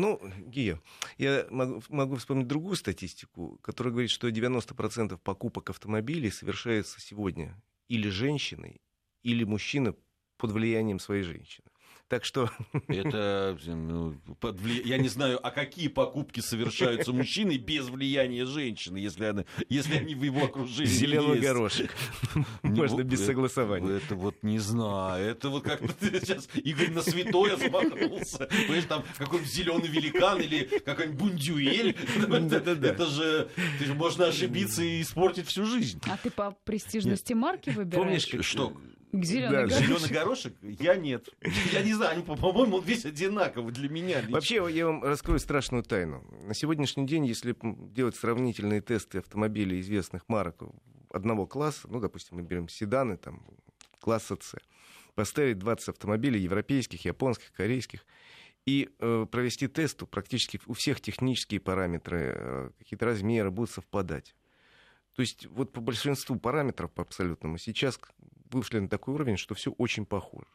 Ну, 0.00 0.20
Гия, 0.46 0.80
я 1.18 1.46
могу, 1.50 1.82
могу 1.88 2.16
вспомнить 2.16 2.48
другую 2.48 2.74
статистику, 2.74 3.58
которая 3.62 3.92
говорит, 3.92 4.10
что 4.10 4.28
90% 4.28 5.18
покупок 5.18 5.70
автомобилей 5.70 6.30
совершается 6.30 7.00
сегодня 7.00 7.60
или 7.86 8.08
женщиной, 8.08 8.80
или 9.22 9.44
мужчиной 9.44 9.94
под 10.40 10.52
влиянием 10.52 10.98
своей 10.98 11.22
женщины. 11.22 11.66
Так 12.10 12.24
что... 12.24 12.50
Это, 12.88 13.56
ну, 13.66 14.16
под 14.40 14.60
вли... 14.60 14.82
я 14.84 14.98
не 14.98 15.06
знаю, 15.08 15.38
а 15.46 15.52
какие 15.52 15.86
покупки 15.86 16.40
совершаются 16.40 17.12
мужчиной 17.12 17.56
без 17.56 17.88
влияния 17.88 18.46
женщины, 18.46 18.96
если, 18.96 19.26
она, 19.26 19.44
если 19.68 19.94
они 19.94 20.16
в 20.16 20.24
его 20.24 20.44
окружении 20.46 20.86
Зеленый 20.90 21.36
есть. 21.36 21.42
горошек. 21.42 21.94
Можно 22.64 23.04
без 23.04 23.24
согласования. 23.24 23.98
Это 23.98 24.16
вот 24.16 24.42
не 24.42 24.58
знаю. 24.58 25.24
Это 25.24 25.50
вот 25.50 25.62
как 25.62 25.80
ты 25.94 26.20
сейчас, 26.20 26.48
Игорь, 26.54 26.90
на 26.90 27.02
святое 27.02 27.56
замахнулся. 27.56 28.48
Понимаешь, 28.48 28.86
там 28.88 29.04
какой-нибудь 29.16 29.52
зеленый 29.52 29.88
великан 29.88 30.40
или 30.40 30.64
какой-нибудь 30.84 31.16
бундюэль. 31.16 31.96
Это 32.00 33.06
же, 33.06 33.50
ты 33.78 33.84
же 33.84 33.94
можно 33.94 34.26
ошибиться 34.26 34.82
и 34.82 35.00
испортить 35.00 35.46
всю 35.46 35.64
жизнь. 35.64 36.00
А 36.10 36.16
ты 36.16 36.30
по 36.30 36.56
престижности 36.64 37.34
марки 37.34 37.70
выбираешь? 37.70 38.28
Помнишь, 38.28 38.44
что 38.44 38.72
Зеленый 39.12 39.50
да, 39.50 39.66
горошек. 39.66 39.86
Зеленый 39.86 40.08
горошек? 40.10 40.54
Я 40.62 40.96
нет. 40.96 41.28
Я 41.72 41.82
не 41.82 41.94
знаю, 41.94 42.22
по-моему, 42.22 42.76
он 42.76 42.84
весь 42.84 43.04
одинаковый 43.04 43.72
для 43.72 43.88
меня. 43.88 44.20
Лично. 44.20 44.32
Вообще, 44.32 44.66
я 44.70 44.86
вам 44.86 45.02
раскрою 45.02 45.40
страшную 45.40 45.82
тайну. 45.82 46.24
На 46.46 46.54
сегодняшний 46.54 47.06
день, 47.06 47.26
если 47.26 47.56
делать 47.92 48.16
сравнительные 48.16 48.80
тесты 48.80 49.18
автомобилей 49.18 49.80
известных 49.80 50.28
марок 50.28 50.62
одного 51.12 51.46
класса, 51.46 51.88
ну, 51.88 52.00
допустим, 52.00 52.36
мы 52.36 52.42
берем 52.42 52.68
седаны, 52.68 53.16
там, 53.16 53.44
класса 54.00 54.36
С, 54.40 54.54
поставить 55.14 55.58
20 55.58 55.88
автомобилей 55.88 56.40
европейских, 56.40 57.04
японских, 57.04 57.52
корейских, 57.52 58.04
и 58.66 58.90
э, 58.98 59.26
провести 59.30 59.68
тест, 59.68 60.06
практически 60.08 60.60
у 60.66 60.74
всех 60.74 61.00
технические 61.00 61.60
параметры, 61.60 62.34
э, 62.36 62.70
какие-то 62.78 63.06
размеры 63.06 63.50
будут 63.50 63.70
совпадать. 63.70 64.34
То 65.14 65.22
есть 65.22 65.46
вот 65.46 65.72
по 65.72 65.80
большинству 65.80 66.36
параметров 66.38 66.90
по 66.92 67.02
абсолютному 67.02 67.58
сейчас 67.58 68.00
вышли 68.50 68.78
на 68.78 68.88
такой 68.88 69.14
уровень, 69.14 69.36
что 69.36 69.54
все 69.54 69.70
очень 69.72 70.06
похоже. 70.06 70.46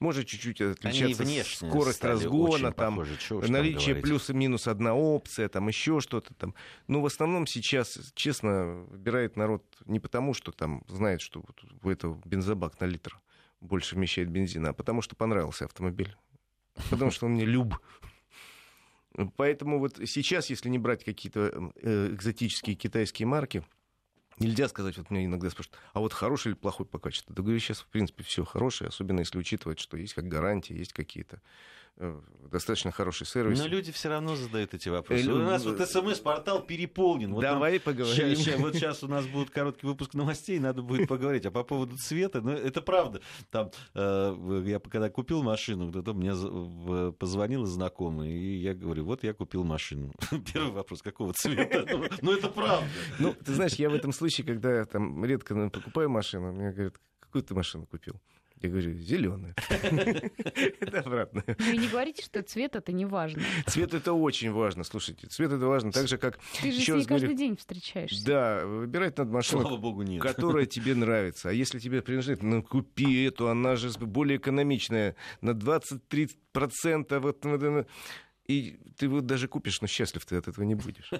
Может 0.00 0.28
чуть-чуть 0.28 0.60
отличаться 0.60 1.24
скорость 1.44 2.04
разгона, 2.04 2.72
там, 2.72 3.04
наличие 3.48 3.96
плюс 3.96 4.30
и 4.30 4.32
минус 4.32 4.68
одна 4.68 4.94
опция, 4.94 5.48
там 5.48 5.66
еще 5.66 6.00
что-то 6.00 6.34
там. 6.34 6.54
Но 6.86 7.00
в 7.00 7.06
основном 7.06 7.48
сейчас, 7.48 8.12
честно, 8.14 8.84
выбирает 8.90 9.36
народ 9.36 9.64
не 9.86 9.98
потому, 9.98 10.34
что 10.34 10.52
там 10.52 10.84
знает, 10.86 11.20
что 11.20 11.44
у 11.82 11.90
этого 11.90 12.20
бензобак 12.24 12.80
на 12.80 12.84
литр 12.84 13.20
больше 13.60 13.96
вмещает 13.96 14.30
бензина, 14.30 14.68
а 14.68 14.72
потому 14.72 15.02
что 15.02 15.16
понравился 15.16 15.64
автомобиль. 15.64 16.16
Потому 16.90 17.10
что 17.10 17.26
он 17.26 17.32
мне 17.32 17.44
люб. 17.44 17.74
Поэтому 19.36 19.80
вот 19.80 19.96
сейчас, 20.06 20.48
если 20.48 20.68
не 20.68 20.78
брать 20.78 21.02
какие-то 21.02 21.72
э, 21.74 22.10
экзотические 22.12 22.76
китайские 22.76 23.26
марки, 23.26 23.64
Нельзя 24.38 24.68
сказать, 24.68 24.96
вот 24.96 25.10
меня 25.10 25.24
иногда 25.24 25.50
спрашивают, 25.50 25.78
а 25.94 26.00
вот 26.00 26.12
хороший 26.12 26.48
или 26.48 26.54
плохой 26.54 26.86
по 26.86 26.98
качеству? 27.00 27.34
Да 27.34 27.42
говорю, 27.42 27.58
сейчас, 27.58 27.80
в 27.80 27.86
принципе, 27.88 28.22
все 28.22 28.44
хорошее, 28.44 28.88
особенно 28.88 29.20
если 29.20 29.36
учитывать, 29.38 29.80
что 29.80 29.96
есть 29.96 30.14
как 30.14 30.28
гарантии, 30.28 30.74
есть 30.74 30.92
какие-то 30.92 31.42
достаточно 32.50 32.90
хороший 32.90 33.26
сервис. 33.26 33.58
Но 33.58 33.66
люди 33.66 33.92
все 33.92 34.08
равно 34.08 34.36
задают 34.36 34.74
эти 34.74 34.88
вопросы. 34.88 35.28
Э, 35.28 35.32
у 35.32 35.38
нас 35.38 35.64
вот 35.64 35.80
СМС-портал 35.80 36.62
переполнен. 36.62 37.32
Вот 37.32 37.42
Давай 37.42 37.78
там, 37.78 37.94
поговорим. 37.94 38.36
Ща, 38.36 38.42
ща, 38.42 38.56
вот 38.58 38.74
сейчас 38.74 39.02
у 39.02 39.08
нас 39.08 39.26
будет 39.26 39.50
короткий 39.50 39.86
выпуск 39.86 40.14
новостей, 40.14 40.58
надо 40.58 40.82
будет 40.82 41.08
поговорить. 41.08 41.46
А 41.46 41.50
по 41.50 41.62
поводу 41.64 41.96
цвета, 41.96 42.40
ну, 42.40 42.50
это 42.50 42.82
правда. 42.82 43.20
Там, 43.50 43.70
э, 43.94 44.62
я 44.66 44.80
когда 44.80 45.10
купил 45.10 45.42
машину, 45.42 45.90
кто-то 45.90 46.14
мне 46.14 46.32
позвонил 47.12 47.66
знакомый, 47.66 48.32
и 48.32 48.56
я 48.56 48.74
говорю, 48.74 49.04
вот 49.04 49.22
я 49.24 49.34
купил 49.34 49.64
машину. 49.64 50.12
Первый 50.52 50.72
вопрос, 50.72 51.02
какого 51.02 51.32
цвета? 51.32 51.84
Ну, 51.90 52.04
ну, 52.22 52.32
это 52.32 52.48
правда. 52.48 52.86
Ну, 53.18 53.34
ты 53.34 53.54
знаешь, 53.54 53.74
я 53.74 53.90
в 53.90 53.94
этом 53.94 54.12
случае, 54.12 54.46
когда 54.46 54.74
я 54.74 54.84
там 54.84 55.24
редко 55.24 55.68
покупаю 55.70 56.08
машину, 56.08 56.52
мне 56.52 56.70
говорят, 56.70 56.94
какую 57.20 57.42
ты 57.42 57.54
машину 57.54 57.86
купил? 57.86 58.20
Я 58.60 58.68
говорю, 58.70 58.94
зеленая. 58.94 59.54
Это 60.80 61.00
обратно. 61.00 61.44
Вы 61.58 61.76
не 61.76 61.88
говорите, 61.88 62.24
что 62.24 62.42
цвет 62.42 62.74
это 62.74 62.92
не 62.92 63.06
важно. 63.06 63.42
Цвет 63.66 63.94
это 63.94 64.12
очень 64.12 64.50
важно. 64.50 64.84
Слушайте, 64.84 65.28
цвет 65.28 65.52
это 65.52 65.66
важно. 65.66 65.92
Так 65.92 66.08
же, 66.08 66.18
как... 66.18 66.38
Ты 66.60 66.72
же 66.72 66.80
с 66.80 66.88
ней 66.88 67.04
каждый 67.04 67.34
день 67.34 67.56
встречаешься. 67.56 68.24
Да, 68.24 68.66
выбирать 68.66 69.16
надо 69.18 69.30
машину, 69.30 69.62
Слава 69.62 69.76
богу, 69.76 70.02
нет. 70.02 70.22
которая 70.22 70.66
тебе 70.66 70.94
нравится. 70.94 71.50
А 71.50 71.52
если 71.52 71.78
тебе 71.78 72.02
принадлежит, 72.02 72.42
ну 72.42 72.62
купи 72.62 73.24
эту, 73.24 73.48
она 73.48 73.76
же 73.76 73.90
более 74.00 74.38
экономичная. 74.38 75.14
На 75.40 75.50
20-30% 75.50 77.18
вот, 77.20 77.44
вот, 77.44 77.86
и 78.48 78.78
ты 78.96 79.08
вот 79.08 79.26
даже 79.26 79.46
купишь, 79.46 79.80
но 79.82 79.86
счастлив 79.86 80.24
ты 80.24 80.36
от 80.36 80.48
этого 80.48 80.64
не 80.64 80.74
будешь. 80.74 81.10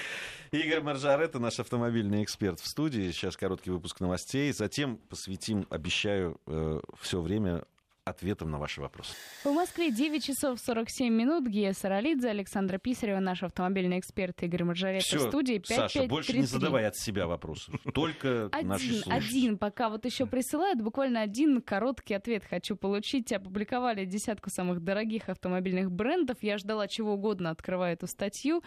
Игорь 0.50 0.80
Маржарета, 0.80 1.38
наш 1.38 1.60
автомобильный 1.60 2.24
эксперт 2.24 2.60
в 2.60 2.66
студии. 2.66 3.10
Сейчас 3.10 3.36
короткий 3.36 3.70
выпуск 3.70 4.00
новостей. 4.00 4.50
Затем 4.52 4.96
посвятим, 4.96 5.66
обещаю, 5.68 6.40
э, 6.46 6.80
все 6.98 7.20
время 7.20 7.64
ответом 8.08 8.50
на 8.50 8.58
ваши 8.58 8.80
вопросы. 8.80 9.14
В 9.44 9.50
Москве 9.50 9.90
9 9.90 10.24
часов 10.24 10.58
47 10.60 11.12
минут. 11.12 11.46
Гия 11.46 11.72
Саралидзе, 11.72 12.30
Александра 12.30 12.78
Писарева, 12.78 13.20
наш 13.20 13.42
автомобильный 13.42 13.98
эксперт 13.98 14.42
Игорь 14.42 14.64
Маржарета 14.64 15.04
Всё, 15.04 15.18
в 15.18 15.28
студии. 15.28 15.58
5, 15.58 15.66
Саша, 15.66 15.98
5, 16.00 16.08
больше 16.08 16.32
3, 16.32 16.40
не 16.40 16.46
задавай 16.46 16.86
от 16.86 16.96
себя 16.96 17.26
вопросов. 17.26 17.74
Только 17.94 18.50
наши 18.62 18.86
Один, 18.88 19.02
слушатели. 19.02 19.38
один, 19.38 19.58
пока 19.58 19.88
вот 19.88 20.04
еще 20.04 20.26
присылают, 20.26 20.80
буквально 20.80 21.20
один 21.22 21.60
короткий 21.62 22.14
ответ 22.14 22.44
хочу 22.48 22.76
получить. 22.76 23.32
Опубликовали 23.32 24.04
десятку 24.04 24.50
самых 24.50 24.82
дорогих 24.82 25.28
автомобильных 25.28 25.90
брендов. 25.90 26.38
Я 26.42 26.58
ждала 26.58 26.88
чего 26.88 27.14
угодно, 27.14 27.50
открывая 27.50 27.94
эту 27.94 28.06
статью. 28.06 28.62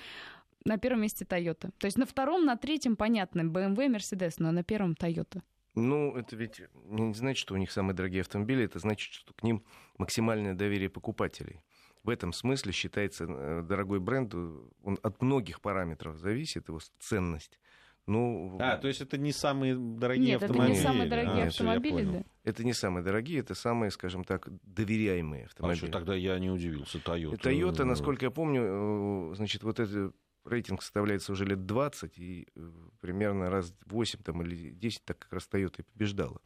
На 0.64 0.78
первом 0.78 1.02
месте 1.02 1.26
Toyota. 1.26 1.72
То 1.80 1.86
есть 1.86 1.98
на 1.98 2.06
втором, 2.06 2.46
на 2.46 2.56
третьем, 2.56 2.96
понятно, 2.96 3.42
BMW, 3.42 3.96
Mercedes, 3.96 4.34
но 4.38 4.52
на 4.52 4.64
первом 4.64 4.94
Toyota. 4.94 5.42
Ну, 5.76 6.16
это 6.16 6.36
ведь 6.36 6.62
не 6.86 7.14
значит, 7.14 7.42
что 7.42 7.54
у 7.54 7.58
них 7.58 7.72
самые 7.72 7.96
дорогие 7.96 8.22
автомобили, 8.22 8.66
это 8.66 8.80
значит, 8.80 9.14
что 9.14 9.34
к 9.34 9.44
ним 9.44 9.64
максимальное 9.98 10.54
доверие 10.54 10.90
покупателей. 10.90 11.62
В 12.04 12.10
этом 12.10 12.34
смысле 12.34 12.72
считается 12.72 13.26
э, 13.28 13.62
дорогой 13.64 14.00
бренд, 14.00 14.34
он 14.34 14.98
от 15.04 15.22
многих 15.22 15.62
параметров 15.62 16.18
зависит, 16.18 16.68
его 16.68 16.80
ценность. 17.00 17.60
Ну, 18.08 18.58
А, 18.60 18.78
то 18.78 18.88
есть 18.88 19.00
это 19.02 19.18
не 19.20 19.32
самые 19.32 19.76
дорогие 19.76 20.26
Нет, 20.30 20.42
это 20.42 20.46
автомобили? 20.52 20.76
не 20.76 20.82
самые 20.84 21.08
дорогие 21.08 21.44
А, 21.44 21.48
автомобили, 21.48 22.04
да. 22.06 22.24
это 22.44 22.64
не 22.64 22.74
самые 22.74 23.04
дорогие, 23.04 23.40
это 23.40 23.54
самые, 23.54 23.92
скажем 23.92 24.24
так, 24.24 24.48
доверяемые 24.64 25.44
А 25.44 25.46
автомобили. 25.46 25.78
что, 25.78 25.88
тогда 25.92 26.16
я 26.16 26.40
не 26.40 26.50
удивился. 26.50 26.98
Toyota. 26.98 27.38
Toyota, 27.40 27.84
насколько 27.86 28.26
я 28.26 28.32
помню, 28.32 29.32
э, 29.32 29.36
значит, 29.36 29.62
вот 29.62 29.80
этот 29.80 30.16
рейтинг 30.46 30.82
составляется 30.82 31.32
уже 31.32 31.46
лет 31.46 31.66
20, 31.66 32.18
и 32.18 32.48
э, 32.56 32.72
примерно 33.00 33.50
раз 33.50 33.74
8 33.86 34.22
там, 34.24 34.42
или 34.42 34.72
10 34.72 35.04
так 35.06 35.20
как 35.20 35.34
раз 35.34 35.48
Toyota 35.52 35.82
и 35.82 35.84
побеждала. 35.84 36.42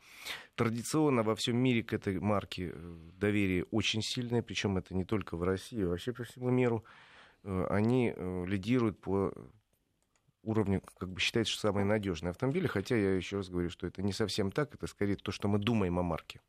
Традиционно 0.56 1.24
во 1.24 1.36
всем 1.36 1.58
мире 1.58 1.84
к 1.84 1.94
этой 1.94 2.20
марке 2.20 2.72
э, 2.74 2.98
доверие 3.14 3.66
очень 3.72 4.02
сильное, 4.02 4.42
причем 4.42 4.78
это 4.78 4.96
не 4.96 5.06
только 5.06 5.38
в 5.38 5.44
России, 5.44 5.84
а 5.84 5.88
вообще 5.90 6.14
по 6.14 6.24
всему 6.24 6.50
миру. 6.50 6.84
Э, 7.44 7.68
Они 7.70 8.14
лидируют 8.46 9.00
по 9.00 9.34
уровню, 10.44 10.82
как 10.98 11.10
бы 11.10 11.20
считается, 11.20 11.54
что 11.54 11.62
самые 11.62 11.86
надежные 11.86 12.32
автомобили, 12.32 12.68
хотя 12.68 12.96
я 12.96 13.16
еще 13.16 13.38
раз 13.38 13.50
говорю, 13.50 13.70
что 13.70 13.88
это 13.88 14.02
не 14.02 14.14
совсем 14.14 14.52
так, 14.52 14.74
это 14.76 14.88
скорее 14.88 15.16
то, 15.16 15.32
что 15.32 15.48
мы 15.48 15.58
думаем 15.58 16.00
о 16.00 16.04
марке. 16.04 16.40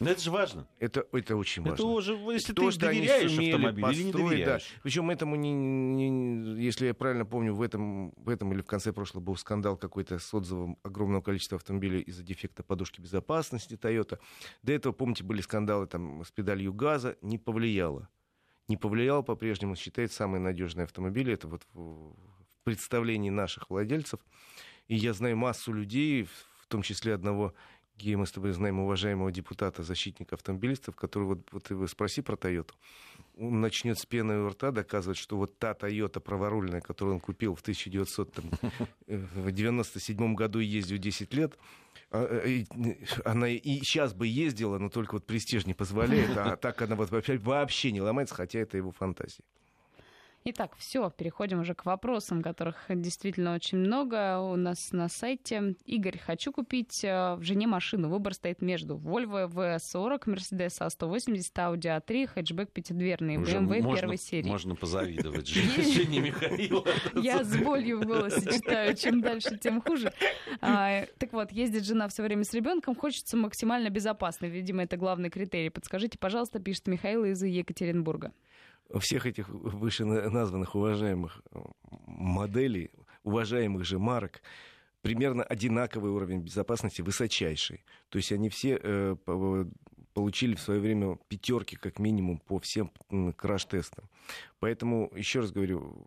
Но 0.00 0.10
это 0.10 0.20
же 0.20 0.30
важно. 0.30 0.66
Это, 0.78 1.06
это 1.12 1.36
очень 1.36 1.62
важно. 1.62 1.74
Это 1.74 1.84
уже, 1.86 2.12
если 2.14 2.52
То, 2.52 2.66
ты 2.66 2.72
что 2.72 2.88
они 2.88 3.00
доверяешь 3.00 3.30
сумели 3.32 3.52
автомобилю 3.52 3.90
или 3.90 4.02
не 4.02 4.12
доверяешь. 4.12 4.72
Да. 4.74 4.80
Причем 4.82 5.10
этому, 5.10 5.36
не, 5.36 5.52
не- 5.52 6.62
если 6.62 6.86
я 6.86 6.94
правильно 6.94 7.24
помню, 7.24 7.54
в 7.54 7.62
этом, 7.62 8.10
в 8.12 8.28
этом 8.28 8.52
или 8.52 8.60
в 8.60 8.66
конце 8.66 8.92
прошлого 8.92 9.22
был 9.22 9.36
скандал 9.36 9.76
какой-то 9.76 10.18
с 10.18 10.34
отзывом 10.34 10.78
огромного 10.82 11.22
количества 11.22 11.56
автомобилей 11.56 12.00
из-за 12.00 12.22
дефекта 12.22 12.62
подушки 12.62 13.00
безопасности 13.00 13.74
Toyota. 13.74 14.18
До 14.62 14.72
этого, 14.72 14.92
помните, 14.92 15.24
были 15.24 15.40
скандалы 15.40 15.86
там, 15.86 16.24
с 16.24 16.30
педалью 16.30 16.72
газа. 16.72 17.16
Не 17.22 17.38
повлияло. 17.38 18.08
Не 18.68 18.76
повлияло 18.76 19.22
по-прежнему. 19.22 19.76
Считается 19.76 20.16
самые 20.16 20.40
надежные 20.40 20.84
автомобили. 20.84 21.32
Это 21.32 21.48
вот 21.48 21.62
в 21.72 22.14
представлении 22.64 23.30
наших 23.30 23.70
владельцев. 23.70 24.20
И 24.88 24.96
я 24.96 25.12
знаю 25.12 25.36
массу 25.36 25.72
людей, 25.72 26.24
в 26.24 26.66
том 26.66 26.82
числе 26.82 27.14
одного 27.14 27.54
Гея, 27.96 28.16
мы 28.16 28.26
с 28.26 28.32
тобой 28.32 28.50
знаем 28.52 28.80
уважаемого 28.80 29.30
депутата, 29.30 29.84
защитника 29.84 30.34
автомобилистов, 30.34 30.96
который 30.96 31.24
вот, 31.24 31.46
вот 31.52 31.70
его 31.70 31.86
спроси 31.86 32.22
про 32.22 32.36
Тойоту, 32.36 32.74
он 33.38 33.60
начнет 33.60 33.96
с 33.98 34.06
пены 34.06 34.40
у 34.40 34.48
рта 34.48 34.72
доказывать, 34.72 35.18
что 35.18 35.36
вот 35.36 35.56
та 35.58 35.74
Тойота 35.74 36.18
праворульная, 36.20 36.80
которую 36.80 37.14
он 37.14 37.20
купил 37.20 37.54
в 37.54 37.60
1997 37.60 40.34
году 40.36 40.58
и 40.58 40.64
ездил 40.64 40.98
10 40.98 41.32
лет, 41.34 41.56
а, 42.10 42.40
э, 42.44 42.48
и, 42.48 42.66
она 43.24 43.48
и 43.48 43.78
сейчас 43.80 44.12
бы 44.12 44.26
ездила, 44.26 44.78
но 44.78 44.88
только 44.88 45.14
вот 45.14 45.24
престиж 45.26 45.66
не 45.66 45.74
позволяет, 45.74 46.36
а 46.36 46.56
так 46.56 46.82
она 46.82 46.96
вот 46.96 47.10
вообще, 47.10 47.38
вообще 47.38 47.92
не 47.92 48.00
ломается, 48.00 48.34
хотя 48.34 48.58
это 48.58 48.76
его 48.76 48.90
фантазия. 48.90 49.44
Итак, 50.46 50.72
все, 50.76 51.08
переходим 51.08 51.60
уже 51.60 51.74
к 51.74 51.86
вопросам, 51.86 52.42
которых 52.42 52.84
действительно 52.90 53.54
очень 53.54 53.78
много 53.78 54.40
у 54.40 54.56
нас 54.56 54.92
на 54.92 55.08
сайте. 55.08 55.74
Игорь, 55.86 56.18
хочу 56.18 56.52
купить 56.52 57.02
э, 57.02 57.36
в 57.36 57.42
жене 57.42 57.66
машину. 57.66 58.10
Выбор 58.10 58.34
стоит 58.34 58.60
между 58.60 58.98
Volvo 58.98 59.48
V40, 59.48 60.24
Mercedes 60.26 60.80
A180, 60.82 61.50
Audi 61.54 61.98
A3, 61.98 62.26
хэтчбэк 62.26 62.72
пятидверный, 62.72 63.38
Уже 63.38 63.56
BMW 63.56 63.80
можно- 63.80 64.00
первой 64.00 64.18
серии. 64.18 64.46
Можно 64.46 64.74
позавидовать 64.74 65.46
Жене 65.48 66.20
Михаила. 66.20 66.84
Я 67.14 67.42
с 67.42 67.56
болью 67.56 68.00
в 68.00 68.04
голосе 68.04 68.42
читаю, 68.52 68.94
чем 68.96 69.22
дальше, 69.22 69.56
тем 69.56 69.80
хуже. 69.80 70.12
А, 70.60 71.06
так 71.16 71.32
вот, 71.32 71.52
ездит 71.52 71.86
жена 71.86 72.06
все 72.08 72.22
время 72.22 72.44
с 72.44 72.52
ребенком, 72.52 72.94
хочется 72.94 73.38
максимально 73.38 73.88
безопасно. 73.88 74.44
Видимо, 74.44 74.82
это 74.82 74.98
главный 74.98 75.30
критерий. 75.30 75.70
Подскажите, 75.70 76.18
пожалуйста, 76.18 76.58
пишет 76.58 76.86
Михаил 76.86 77.24
из 77.24 77.42
Екатеринбурга. 77.42 78.34
Всех 79.00 79.26
этих 79.26 79.48
выше 79.48 80.04
названных 80.04 80.74
уважаемых 80.74 81.42
э, 81.50 81.58
моделей, 82.06 82.90
уважаемых 83.22 83.84
же 83.84 83.98
марок, 83.98 84.42
примерно 85.02 85.42
одинаковый 85.42 86.10
уровень 86.10 86.40
безопасности, 86.40 87.02
высочайший. 87.02 87.84
То 88.08 88.18
есть 88.18 88.32
они 88.32 88.48
все 88.48 88.78
э, 88.82 89.16
по- 89.24 89.66
получили 90.14 90.54
в 90.54 90.60
свое 90.60 90.80
время 90.80 91.18
пятерки 91.28 91.76
как 91.76 91.98
минимум 91.98 92.38
по 92.38 92.58
всем 92.60 92.90
краш-тестам. 93.36 94.08
Поэтому, 94.60 95.10
еще 95.14 95.40
раз 95.40 95.50
говорю, 95.50 96.06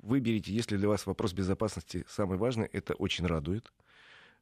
выберите, 0.00 0.52
если 0.52 0.76
для 0.76 0.88
вас 0.88 1.06
вопрос 1.06 1.32
безопасности 1.32 2.04
самый 2.08 2.38
важный, 2.38 2.66
это 2.66 2.94
очень 2.94 3.26
радует. 3.26 3.72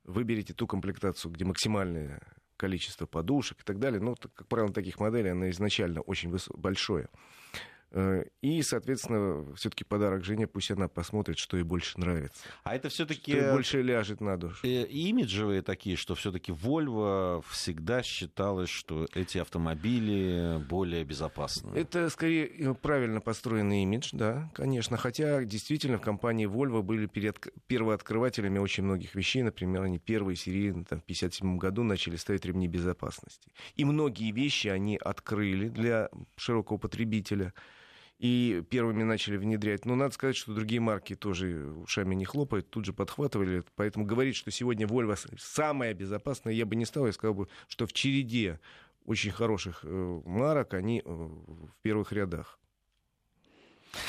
Выберите 0.04 0.54
ту 0.54 0.66
комплектацию, 0.66 1.32
где 1.32 1.44
максимальное 1.44 2.22
количество 2.60 3.06
подушек 3.06 3.60
и 3.60 3.64
так 3.64 3.78
далее. 3.78 4.00
Ну, 4.00 4.14
как 4.34 4.46
правило, 4.46 4.70
таких 4.70 5.00
моделей, 5.00 5.30
оно 5.30 5.48
изначально 5.48 6.02
очень 6.02 6.30
большое. 6.54 7.08
Э, 7.92 8.24
И, 8.40 8.62
соответственно, 8.62 9.54
все-таки 9.56 9.84
подарок 9.84 10.24
жене, 10.24 10.46
пусть 10.46 10.70
она 10.70 10.88
посмотрит, 10.88 11.38
что 11.38 11.56
ей 11.56 11.64
больше 11.64 11.98
нравится. 11.98 12.42
А 12.62 12.74
это 12.76 12.88
все-таки 12.88 13.32
Что 13.32 13.52
больше 13.52 13.82
ляжет 13.82 14.20
на 14.20 14.36
душу. 14.36 14.66
имиджевые 14.66 15.62
такие, 15.62 15.96
что 15.96 16.14
все-таки 16.14 16.52
Volvo 16.52 17.44
всегда 17.48 18.02
считалось, 18.02 18.70
что 18.70 19.06
эти 19.14 19.38
автомобили 19.38 20.62
более 20.68 21.04
безопасны. 21.04 21.76
Это 21.76 22.08
скорее 22.10 22.46
э, 22.46 22.74
правильно 22.74 23.20
построенный 23.20 23.82
имидж, 23.82 24.10
да, 24.12 24.50
конечно. 24.54 24.96
Хотя 24.96 25.44
действительно 25.44 25.98
в 25.98 26.02
компании 26.02 26.46
Volvo 26.46 26.82
были 26.82 27.06
перед, 27.06 27.38
первооткрывателями 27.66 28.58
очень 28.58 28.84
многих 28.84 29.14
вещей. 29.14 29.42
Например, 29.42 29.82
они 29.82 29.98
первые 29.98 30.36
серийно 30.36 30.84
там, 30.84 31.00
в 31.00 31.04
1957 31.04 31.58
году 31.58 31.82
начали 31.82 32.16
ставить 32.16 32.44
ремни 32.44 32.68
безопасности. 32.68 33.50
И 33.74 33.84
многие 33.84 34.30
вещи 34.30 34.68
они 34.68 34.96
открыли 34.96 35.68
для 35.68 36.08
широкого 36.36 36.78
потребителя. 36.78 37.52
И 38.20 38.62
первыми 38.68 39.02
начали 39.02 39.38
внедрять. 39.38 39.86
Но 39.86 39.96
надо 39.96 40.12
сказать, 40.14 40.36
что 40.36 40.52
другие 40.54 40.80
марки 40.80 41.16
тоже 41.16 41.72
ушами 41.72 42.14
не 42.14 42.26
хлопают, 42.26 42.68
тут 42.68 42.84
же 42.84 42.92
подхватывали. 42.92 43.64
Поэтому 43.76 44.04
говорить, 44.04 44.36
что 44.36 44.50
сегодня 44.50 44.86
Volvo 44.86 45.16
самая 45.38 45.94
безопасная, 45.94 46.52
я 46.52 46.66
бы 46.66 46.76
не 46.76 46.84
стал. 46.84 47.06
Я 47.06 47.12
сказал 47.12 47.34
бы, 47.34 47.48
что 47.66 47.86
в 47.86 47.94
череде 47.94 48.60
очень 49.06 49.30
хороших 49.30 49.80
э, 49.84 50.20
марок, 50.26 50.74
они 50.74 51.02
э, 51.02 51.10
в 51.10 51.72
первых 51.80 52.12
рядах. 52.12 52.59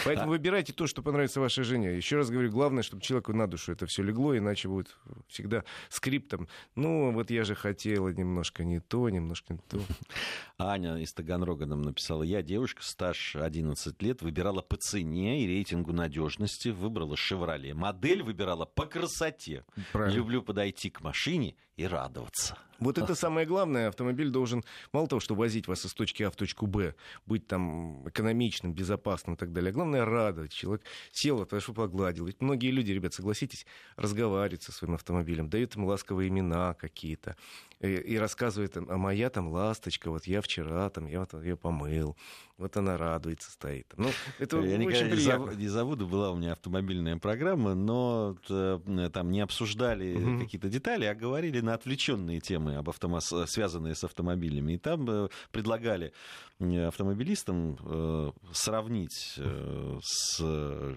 Поэтому 0.06 0.28
А- 0.28 0.32
выбирайте 0.32 0.74
то, 0.74 0.88
что 0.88 1.02
понравится 1.02 1.40
вашей 1.40 1.64
жене. 1.64 1.96
Еще 1.96 2.18
раз 2.18 2.30
говорю, 2.30 2.52
главное, 2.52 2.84
чтобы 2.84 3.02
человеку 3.02 3.34
на 3.34 3.48
душу 3.48 3.72
это 3.72 3.86
все 3.86 4.04
легло, 4.04 4.38
иначе 4.38 4.68
будет 4.68 4.96
всегда 5.28 5.64
скриптом. 5.90 6.48
Ну, 6.76 7.12
вот 7.12 7.32
я 7.32 7.44
же 7.44 7.56
хотела 7.56 8.10
немножко 8.10 8.64
не 8.64 8.80
то, 8.80 9.10
немножко 9.10 9.54
не 9.54 9.60
то. 9.70 9.80
Аня 10.58 10.98
из 10.98 11.14
Таганрога 11.14 11.66
нам 11.66 11.82
написала, 11.82 12.24
я 12.24 12.42
девушка, 12.42 12.84
стаж 12.84 13.36
11 13.36 14.02
лет, 14.02 14.22
выбирала 14.22 14.62
по 14.62 14.78
цене 14.78 15.44
и 15.44 15.48
рейтингу 15.48 15.94
надежности, 15.94 16.70
выбрала 16.70 17.18
«Шевроле». 17.18 17.74
Модель 17.74 18.24
выбирала 18.24 18.66
по 18.66 18.86
красоте. 18.86 19.66
Правильно. 19.92 20.16
Люблю 20.16 20.42
подойти 20.42 20.90
к 20.90 21.02
машине 21.02 21.56
и 21.78 21.86
радоваться. 21.86 22.58
Вот 22.80 22.98
это 22.98 23.16
самое 23.16 23.48
главное. 23.48 23.88
Автомобиль 23.88 24.30
должен, 24.30 24.64
мало 24.94 25.08
того, 25.08 25.20
что 25.20 25.36
возить 25.36 25.68
вас 25.68 25.86
из 25.86 25.94
точки 25.94 26.24
А 26.24 26.32
в 26.32 26.36
точку 26.36 26.68
Б, 26.68 26.96
быть 27.26 27.48
там 27.48 28.08
экономичным, 28.08 28.74
безопасным 28.74 29.36
и 29.36 29.38
так 29.38 29.52
далее. 29.54 29.71
А 29.72 29.74
главное 29.74 30.04
радовать. 30.04 30.52
Человек 30.52 30.84
сел, 31.14 31.42
отошел, 31.42 31.74
погладил. 31.74 32.26
Ведь 32.26 32.42
многие 32.42 32.72
люди, 32.72 32.92
ребят, 32.92 33.14
согласитесь, 33.14 33.66
разговаривают 33.96 34.64
со 34.64 34.74
своим 34.74 34.96
автомобилем, 34.96 35.50
дают 35.50 35.78
им 35.78 35.86
ласковые 35.86 36.28
имена 36.28 36.74
какие-то 36.74 37.38
и, 37.82 37.88
и 37.88 38.18
рассказывает, 38.18 38.78
а 38.78 38.98
моя 38.98 39.30
там 39.30 39.50
ласточка, 39.50 40.10
вот 40.12 40.26
я 40.26 40.42
вчера 40.42 40.90
там, 40.90 41.08
я 41.08 41.22
вот 41.22 41.34
ее 41.44 41.58
помыл, 41.58 42.16
вот 42.58 42.78
она 42.78 42.96
радуется, 42.98 43.52
стоит. 43.52 43.92
Ну, 43.98 44.10
это 44.38 44.58
я 44.58 44.78
очень 44.78 44.88
никогда 44.88 45.16
приятно. 45.16 45.52
не 45.52 45.68
забуду, 45.68 46.08
была 46.08 46.32
у 46.32 46.36
меня 46.36 46.54
автомобильная 46.54 47.18
программа, 47.18 47.74
но 47.74 48.38
э, 48.50 49.10
там 49.12 49.32
не 49.32 49.42
обсуждали 49.42 50.14
Мгм. 50.14 50.40
какие-то 50.40 50.70
детали, 50.70 51.06
а 51.06 51.16
говорили 51.16 51.60
на 51.60 51.74
отвлеченные 51.74 52.40
темы, 52.40 52.76
об 52.76 52.90
автомас... 52.90 53.34
связанные 53.48 53.96
с 53.96 54.04
автомобилями. 54.04 54.74
И 54.74 54.78
там 54.78 55.10
э, 55.10 55.30
предлагали 55.52 56.14
э, 56.60 56.86
автомобилистам 56.86 57.78
э, 57.84 58.32
сравнить 58.54 59.34
э, 59.38 60.00
с 60.04 60.40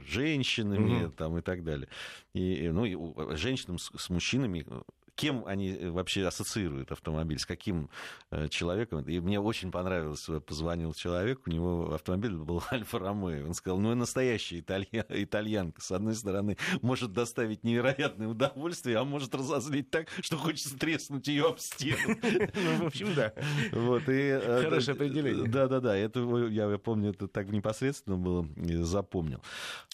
женщинами 0.06 1.04
Мгм. 1.04 1.12
там, 1.12 1.38
и 1.38 1.40
так 1.40 1.64
далее. 1.64 1.88
И, 2.34 2.68
ну, 2.68 2.84
и 2.84 3.36
женщинам 3.36 3.78
с, 3.78 3.90
с 3.96 4.10
мужчинами 4.10 4.66
э, 4.68 4.82
кем 5.14 5.44
они 5.46 5.70
э, 5.70 5.90
вообще 5.90 6.26
ассоциируют 6.26 6.92
автомобиль, 6.92 7.38
с 7.38 7.46
каким 7.46 7.88
э, 8.30 8.48
человеком. 8.48 9.02
И 9.02 9.20
мне 9.20 9.40
очень 9.40 9.70
понравилось, 9.70 10.28
э, 10.28 10.40
позвонил 10.40 10.92
человек, 10.94 11.40
у 11.46 11.50
него 11.50 11.94
автомобиль 11.94 12.36
был 12.36 12.62
Альфа 12.72 12.98
Ромео. 12.98 13.46
Он 13.46 13.54
сказал, 13.54 13.78
ну 13.78 13.92
и 13.92 13.94
настоящая 13.94 14.60
италья... 14.60 15.06
итальянка. 15.08 15.80
С 15.80 15.92
одной 15.92 16.14
стороны, 16.14 16.56
может 16.82 17.12
доставить 17.12 17.64
невероятное 17.64 18.28
удовольствие, 18.28 18.98
а 18.98 19.04
может 19.04 19.34
разозлить 19.34 19.90
так, 19.90 20.08
что 20.20 20.36
хочется 20.36 20.76
треснуть 20.78 21.28
ее 21.28 21.48
об 21.48 21.58
стену. 21.58 22.16
Ну, 22.54 22.84
в 22.84 22.86
общем, 22.86 23.14
да. 23.14 23.32
Вот, 23.72 24.02
и, 24.08 24.40
Хорошее 24.62 24.94
определение. 24.94 25.46
Да, 25.48 25.66
да, 25.66 25.80
да. 25.80 25.96
Это 25.96 26.20
я, 26.48 26.78
помню, 26.78 27.10
это 27.10 27.28
так 27.28 27.48
непосредственно 27.48 28.16
было, 28.16 28.46
запомнил. 28.84 29.42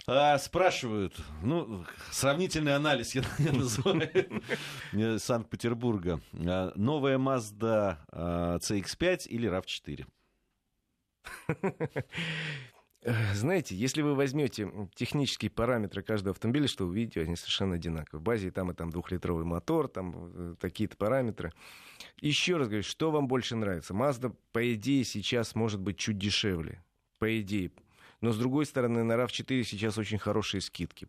А, 0.06 0.38
спрашивают, 0.38 1.16
ну, 1.42 1.84
сравнительный 2.10 2.74
анализ 2.74 3.14
я 3.14 3.22
называю 3.52 4.00
э, 5.14 5.18
Санкт-Петербурга. 5.18 6.20
А, 6.32 6.72
Новая 6.76 7.18
Mazda 7.18 7.98
а, 8.10 8.58
CX-5 8.58 9.28
или 9.28 9.50
RAV4? 9.50 10.06
Э, 13.02 13.34
Знаете, 13.34 13.74
если 13.74 14.02
вы 14.02 14.14
возьмете 14.14 14.70
технические 14.94 15.50
параметры 15.50 16.02
каждого 16.02 16.32
автомобиля, 16.32 16.68
что 16.68 16.84
вы 16.84 16.90
увидите, 16.90 17.22
они 17.22 17.34
совершенно 17.34 17.76
одинаковые. 17.76 18.20
В 18.20 18.22
базе 18.22 18.48
и 18.48 18.50
там 18.50 18.70
и 18.70 18.74
там 18.74 18.90
двухлитровый 18.90 19.46
мотор, 19.46 19.88
там 19.88 20.14
э, 20.16 20.54
такие-то 20.60 20.96
параметры. 20.98 21.52
Еще 22.20 22.58
раз 22.58 22.68
говорю, 22.68 22.82
что 22.82 23.10
вам 23.10 23.26
больше 23.26 23.56
нравится? 23.56 23.94
Mazda, 23.94 24.34
по 24.52 24.74
идее, 24.74 25.04
сейчас 25.04 25.54
может 25.54 25.80
быть 25.80 25.96
чуть 25.96 26.18
дешевле. 26.18 26.84
По 27.18 27.40
идее. 27.40 27.72
Но, 28.20 28.32
с 28.32 28.38
другой 28.38 28.66
стороны, 28.66 29.02
на 29.02 29.14
RAV4 29.14 29.62
сейчас 29.64 29.96
очень 29.96 30.18
хорошие 30.18 30.60
скидки. 30.60 31.08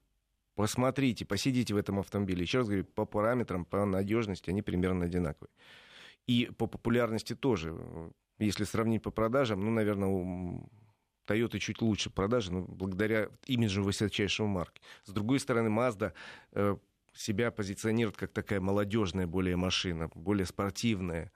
Посмотрите, 0.55 1.25
посидите 1.25 1.73
в 1.73 1.77
этом 1.77 1.99
автомобиле. 1.99 2.41
Еще 2.41 2.59
раз 2.59 2.67
говорю, 2.67 2.83
по 2.83 3.05
параметрам, 3.05 3.65
по 3.65 3.85
надежности 3.85 4.49
они 4.49 4.61
примерно 4.61 5.05
одинаковые. 5.05 5.49
И 6.27 6.51
по 6.57 6.67
популярности 6.67 7.35
тоже. 7.35 7.75
Если 8.37 8.63
сравнить 8.63 9.03
по 9.03 9.11
продажам, 9.11 9.61
ну, 9.61 9.71
наверное, 9.71 10.09
у 10.09 10.69
Toyota 11.27 11.59
чуть 11.59 11.81
лучше 11.81 12.09
продажи, 12.09 12.51
но 12.51 12.61
благодаря 12.61 13.29
имиджу 13.45 13.83
высочайшего 13.83 14.47
марки. 14.47 14.81
С 15.05 15.11
другой 15.11 15.39
стороны, 15.39 15.69
Mazda 15.69 16.13
э, 16.51 16.75
себя 17.13 17.51
позиционирует 17.51 18.17
как 18.17 18.31
такая 18.31 18.59
молодежная 18.59 19.27
более 19.27 19.55
машина, 19.55 20.09
более 20.13 20.45
спортивная. 20.45 21.31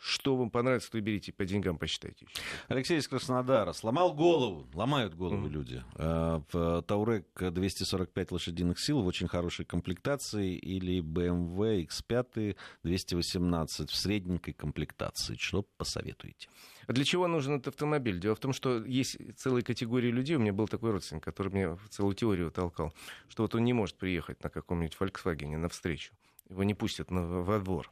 Что 0.00 0.36
вам 0.36 0.50
понравится, 0.50 0.90
то 0.90 0.98
и 0.98 1.00
берите, 1.00 1.32
по 1.32 1.44
деньгам 1.44 1.76
посчитайте. 1.78 2.26
Алексей 2.68 2.98
из 2.98 3.08
Краснодара. 3.08 3.72
Сломал 3.72 4.14
голову. 4.14 4.66
Ломают 4.74 5.14
голову 5.14 5.42
Мгм. 5.42 5.50
люди. 5.52 5.82
Э, 5.96 6.40
в 6.52 6.82
Таурек 6.82 7.26
245 7.38 8.30
лошадиных 8.32 8.78
сил 8.78 9.02
в 9.02 9.06
очень 9.06 9.28
хорошей 9.28 9.64
комплектации 9.64 10.54
или 10.56 11.00
BMW 11.00 11.86
X5 11.86 12.56
218 12.84 13.90
в 13.90 13.94
средненькой 13.96 14.54
комплектации. 14.54 15.36
Что 15.36 15.62
посоветуете? 15.76 16.48
А 16.86 16.92
Для 16.92 17.04
чего 17.04 17.26
нужен 17.28 17.54
этот 17.56 17.74
автомобиль? 17.74 18.18
Дело 18.18 18.34
в 18.34 18.40
том, 18.40 18.52
что 18.52 18.82
есть 18.84 19.18
целая 19.36 19.62
категория 19.62 20.10
людей. 20.10 20.36
У 20.36 20.40
меня 20.40 20.52
был 20.52 20.68
такой 20.68 20.90
родственник, 20.92 21.22
который 21.22 21.52
мне 21.52 21.76
целую 21.90 22.14
теорию 22.14 22.50
толкал, 22.50 22.94
что 23.28 23.42
вот 23.42 23.54
он 23.54 23.64
не 23.64 23.72
может 23.74 23.96
приехать 23.96 24.42
на 24.42 24.48
каком-нибудь 24.48 24.96
Volkswagen 24.98 25.56
навстречу. 25.58 26.14
Его 26.48 26.64
не 26.64 26.74
пустят 26.74 27.10
на, 27.10 27.26
во 27.42 27.58
двор. 27.58 27.90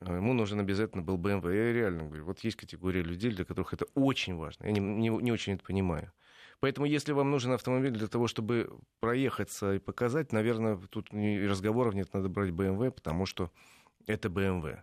А 0.00 0.16
Ему 0.16 0.32
нужен 0.32 0.60
обязательно 0.60 1.02
был 1.02 1.16
BMW. 1.16 1.54
Я 1.54 1.72
реально 1.72 2.04
говорю, 2.04 2.24
вот 2.24 2.40
есть 2.40 2.56
категория 2.56 3.02
людей, 3.02 3.30
для 3.30 3.44
которых 3.44 3.72
это 3.72 3.86
очень 3.94 4.36
важно. 4.36 4.66
Я 4.66 4.72
не, 4.72 4.80
не, 4.80 5.08
не 5.08 5.32
очень 5.32 5.54
это 5.54 5.64
понимаю. 5.64 6.12
Поэтому, 6.60 6.86
если 6.86 7.12
вам 7.12 7.30
нужен 7.30 7.52
автомобиль 7.52 7.92
для 7.92 8.06
того, 8.06 8.26
чтобы 8.26 8.78
проехаться 9.00 9.74
и 9.74 9.78
показать, 9.78 10.32
наверное, 10.32 10.76
тут 10.76 11.10
разговоров 11.12 11.94
нет, 11.94 12.12
надо 12.14 12.28
брать 12.28 12.50
BMW, 12.50 12.90
потому 12.90 13.26
что 13.26 13.50
это 14.06 14.28
BMW. 14.28 14.82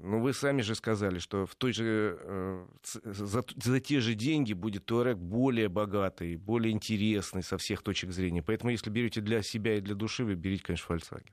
Ну, 0.00 0.20
вы 0.20 0.32
сами 0.32 0.62
же 0.62 0.74
сказали, 0.74 1.18
что 1.18 1.46
в 1.46 1.54
той 1.54 1.72
же, 1.72 2.18
э, 2.18 2.66
за, 2.82 3.44
за 3.56 3.80
те 3.80 4.00
же 4.00 4.14
деньги 4.14 4.52
будет 4.54 4.86
Туарек 4.86 5.18
более 5.18 5.68
богатый, 5.68 6.36
более 6.36 6.72
интересный 6.72 7.42
со 7.42 7.58
всех 7.58 7.82
точек 7.82 8.12
зрения. 8.12 8.42
Поэтому, 8.42 8.70
если 8.70 8.90
берете 8.90 9.20
для 9.20 9.42
себя 9.42 9.76
и 9.76 9.80
для 9.80 9.94
души, 9.94 10.24
вы 10.24 10.34
берите, 10.34 10.64
конечно, 10.64 10.94
Volkswagen. 10.94 11.32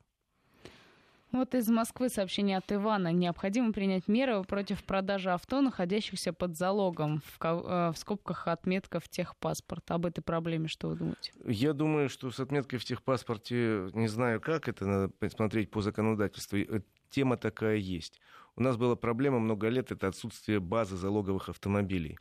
Вот 1.33 1.55
из 1.55 1.67
Москвы 1.67 2.09
сообщение 2.09 2.57
от 2.57 2.71
Ивана. 2.71 3.11
Необходимо 3.11 3.73
принять 3.73 4.07
меры 4.07 4.43
против 4.43 4.83
продажи 4.83 5.31
авто, 5.31 5.61
находящихся 5.61 6.31
под 6.31 6.55
залогом. 6.55 7.23
В, 7.25 7.43
э, 7.43 7.91
в 7.91 7.97
скобках 7.97 8.47
отметка 8.47 8.99
в 8.99 9.09
техпаспорт. 9.09 9.89
Об 9.89 10.05
этой 10.05 10.21
проблеме 10.21 10.67
что 10.67 10.89
вы 10.89 10.95
думаете? 10.95 11.33
Я 11.43 11.73
думаю, 11.73 12.07
что 12.09 12.29
с 12.29 12.39
отметкой 12.39 12.77
в 12.77 12.85
техпаспорте, 12.85 13.89
не 13.93 14.07
знаю 14.07 14.41
как, 14.41 14.67
это 14.67 14.85
надо 14.85 15.09
посмотреть 15.19 15.71
по 15.71 15.81
законодательству. 15.81 16.59
э, 16.59 16.81
Тема 17.09 17.35
такая 17.35 17.77
есть. 17.77 18.21
У 18.55 18.61
нас 18.61 18.77
была 18.77 18.95
проблема 18.95 19.39
много 19.39 19.69
лет, 19.69 19.91
это 19.91 20.07
отсутствие 20.07 20.59
базы 20.59 20.97
залоговых 20.97 21.49
автомобилей 21.49 22.19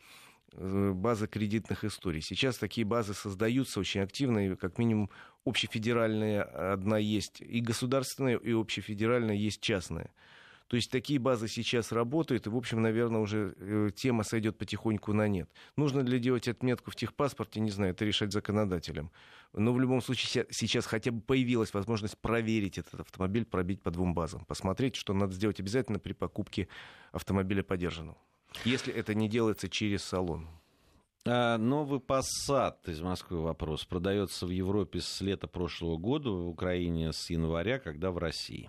база 0.56 1.26
кредитных 1.26 1.84
историй. 1.84 2.20
Сейчас 2.20 2.58
такие 2.58 2.84
базы 2.84 3.14
создаются 3.14 3.80
очень 3.80 4.00
активно, 4.00 4.46
и 4.46 4.54
как 4.56 4.78
минимум 4.78 5.10
общефедеральная 5.44 6.42
одна 6.72 6.98
есть 6.98 7.40
и 7.40 7.60
государственная, 7.60 8.36
и 8.36 8.52
общефедеральная 8.52 9.34
есть 9.34 9.60
частная. 9.60 10.10
То 10.72 10.76
есть 10.76 10.90
такие 10.90 11.18
базы 11.18 11.48
сейчас 11.48 11.92
работают, 11.92 12.46
и, 12.46 12.50
в 12.50 12.56
общем, 12.56 12.80
наверное, 12.80 13.20
уже 13.20 13.54
э, 13.58 13.90
тема 13.94 14.22
сойдет 14.22 14.56
потихоньку 14.56 15.12
на 15.12 15.28
нет. 15.28 15.50
Нужно 15.76 16.00
ли 16.00 16.18
делать 16.18 16.48
отметку 16.48 16.90
в 16.90 16.96
техпаспорте, 16.96 17.60
не 17.60 17.70
знаю, 17.70 17.92
это 17.92 18.06
решать 18.06 18.32
законодателям. 18.32 19.10
Но 19.52 19.74
в 19.74 19.80
любом 19.80 20.00
случае 20.00 20.46
сейчас 20.50 20.86
хотя 20.86 21.10
бы 21.10 21.20
появилась 21.20 21.74
возможность 21.74 22.16
проверить 22.16 22.78
этот 22.78 23.00
автомобиль, 23.00 23.44
пробить 23.44 23.82
по 23.82 23.90
двум 23.90 24.14
базам, 24.14 24.46
посмотреть, 24.46 24.96
что 24.96 25.12
надо 25.12 25.34
сделать 25.34 25.60
обязательно 25.60 25.98
при 25.98 26.14
покупке 26.14 26.68
автомобиля 27.10 27.62
подержанного. 27.62 28.16
Если 28.64 28.92
это 28.92 29.14
не 29.14 29.28
делается 29.28 29.68
через 29.68 30.02
салон. 30.04 30.48
А, 31.24 31.56
Новый 31.56 32.00
Passat 32.00 32.76
из 32.86 33.00
Москвы 33.00 33.40
вопрос. 33.40 33.84
Продается 33.84 34.46
в 34.46 34.50
Европе 34.50 35.00
с 35.00 35.20
лета 35.20 35.46
прошлого 35.46 35.96
года, 35.96 36.30
в 36.30 36.48
Украине 36.48 37.12
с 37.12 37.30
января, 37.30 37.78
когда 37.78 38.10
в 38.10 38.18
России. 38.18 38.68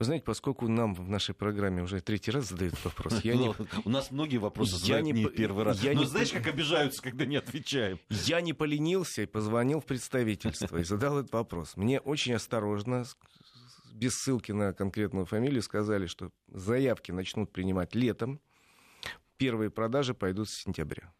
Вы 0.00 0.06
знаете, 0.06 0.24
поскольку 0.24 0.66
нам 0.66 0.94
в 0.94 1.08
нашей 1.10 1.34
программе 1.34 1.82
уже 1.82 2.00
третий 2.00 2.30
раз 2.30 2.48
задают 2.48 2.82
вопрос, 2.84 3.20
я 3.22 3.36
не, 3.36 3.48
Ну, 3.48 3.54
У 3.84 3.90
нас 3.90 4.10
многие 4.10 4.38
вопросы 4.38 4.78
задают 4.78 5.14
не 5.14 5.26
первый 5.26 5.64
раз. 5.64 5.82
Но 5.82 5.92
не 5.92 6.06
знаешь, 6.06 6.32
как 6.32 6.46
обижаются, 6.46 7.02
когда 7.02 7.26
не 7.26 7.36
отвечаем? 7.36 8.00
я 8.08 8.40
не 8.40 8.54
поленился 8.54 9.22
и 9.22 9.26
позвонил 9.26 9.80
в 9.80 9.84
представительство 9.84 10.78
и 10.78 10.84
задал 10.84 11.18
этот 11.18 11.32
вопрос. 11.34 11.76
Мне 11.76 12.00
очень 12.00 12.32
осторожно, 12.32 13.04
без 13.92 14.14
ссылки 14.14 14.52
на 14.52 14.72
конкретную 14.72 15.26
фамилию, 15.26 15.62
сказали, 15.62 16.06
что 16.06 16.32
заявки 16.48 17.12
начнут 17.12 17.52
принимать 17.52 17.94
летом, 17.94 18.40
первые 19.40 19.70
продажи 19.70 20.12
пойдут 20.12 20.50
с 20.50 20.54
сентября. 20.54 21.14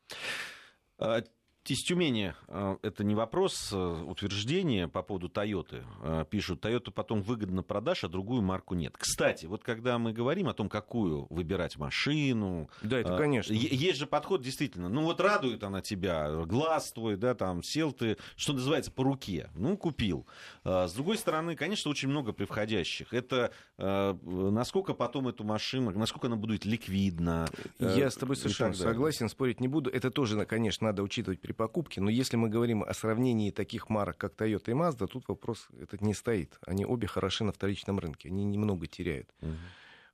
А, 1.70 1.72
Из 1.72 1.82
Тюмени 1.82 2.34
а, 2.48 2.78
это 2.82 3.04
не 3.04 3.14
вопрос, 3.14 3.70
а, 3.72 4.02
утверждение 4.04 4.88
по 4.88 5.02
поводу 5.02 5.28
Тойоты. 5.28 5.84
А, 6.02 6.24
Пишут, 6.24 6.60
Тойоту 6.60 6.90
потом 6.90 7.22
выгодно 7.22 7.62
продашь, 7.62 8.04
а 8.04 8.08
другую 8.08 8.42
марку 8.42 8.74
нет. 8.74 8.96
Кстати, 8.98 9.46
вот 9.46 9.62
когда 9.62 9.98
мы 9.98 10.12
говорим 10.12 10.48
о 10.48 10.54
том, 10.54 10.68
какую 10.68 11.26
выбирать 11.30 11.76
машину, 11.76 12.68
Да, 12.82 12.98
это 12.98 13.16
конечно. 13.16 13.52
Есть 13.52 13.98
же 13.98 14.06
подход 14.06 14.42
действительно. 14.42 14.88
Ну 14.88 15.02
вот 15.04 15.20
радует 15.20 15.62
она 15.62 15.80
тебя, 15.80 16.44
глаз 16.44 16.90
твой, 16.92 17.16
да, 17.16 17.34
там 17.34 17.62
сел 17.62 17.92
ты, 17.92 18.16
что 18.36 18.52
называется, 18.52 18.90
по 18.90 19.04
руке. 19.04 19.50
Ну, 19.54 19.76
купил. 19.76 20.26
С 20.64 20.92
другой 20.94 21.18
стороны, 21.18 21.54
конечно, 21.54 21.90
очень 21.90 22.08
много 22.08 22.32
превходящих. 22.32 23.14
Это 23.14 23.52
насколько 23.78 24.94
потом 24.94 25.28
эту 25.28 25.44
машину, 25.44 25.90
насколько 25.90 26.26
она 26.26 26.36
будет 26.36 26.64
ликвидна. 26.64 27.48
э, 27.78 27.94
Я 27.98 28.10
с 28.10 28.16
тобой 28.16 28.36
совершенно 28.36 28.74
согласен, 28.74 29.28
спорить 29.28 29.60
не 29.60 29.68
буду. 29.68 29.90
Это 29.90 30.10
тоже, 30.10 30.44
конечно, 30.44 30.88
надо 30.88 31.02
учитывать 31.02 31.40
при 31.40 31.52
покупки. 31.60 32.00
Но 32.00 32.08
если 32.08 32.38
мы 32.38 32.48
говорим 32.48 32.82
о 32.82 32.94
сравнении 32.94 33.50
таких 33.50 33.90
марок, 33.90 34.16
как 34.16 34.32
Toyota 34.34 34.70
и 34.70 34.74
Mazda, 34.74 35.06
тут 35.06 35.28
вопрос 35.28 35.68
этот 35.78 36.00
не 36.00 36.14
стоит. 36.14 36.58
Они 36.66 36.86
обе 36.86 37.06
хороши 37.06 37.44
на 37.44 37.52
вторичном 37.52 37.98
рынке, 37.98 38.30
они 38.30 38.44
немного 38.44 38.86
теряют. 38.86 39.28
Угу. 39.42 39.52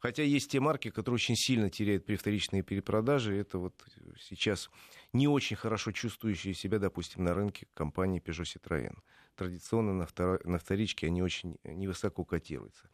Хотя 0.01 0.25
есть 0.25 0.51
те 0.51 0.59
марки, 0.59 0.91
которые 0.91 1.15
очень 1.15 1.37
сильно 1.37 1.71
теряют 1.71 2.05
при 2.05 2.17
вторичной 2.17 2.63
перепродаже. 2.63 3.37
Это 3.37 3.59
вот 3.59 3.75
сейчас 4.21 4.71
не 5.13 5.29
очень 5.29 5.57
хорошо 5.57 5.93
чувствующие 5.93 6.53
себя, 6.53 6.81
допустим, 6.81 7.23
на 7.23 7.33
рынке 7.33 7.69
компании 7.75 8.21
Peugeot 8.21 8.57
Citroën. 8.57 8.97
Традиционно 9.37 9.93
на, 9.93 10.07
втор... 10.07 10.45
на 10.45 10.59
вторичке 10.59 11.07
они 11.07 11.23
очень 11.23 11.59
невысоко 11.63 12.25
котируются. 12.25 12.91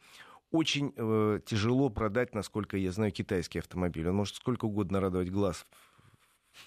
Очень 0.51 0.93
э, 0.95 1.39
тяжело 1.43 1.89
продать, 1.89 2.35
насколько 2.35 2.77
я 2.77 2.91
знаю, 2.91 3.11
китайский 3.11 3.57
автомобиль. 3.57 4.07
Он 4.07 4.15
может 4.15 4.35
сколько 4.35 4.65
угодно 4.65 4.99
радовать 4.99 5.31
глаз 5.31 5.65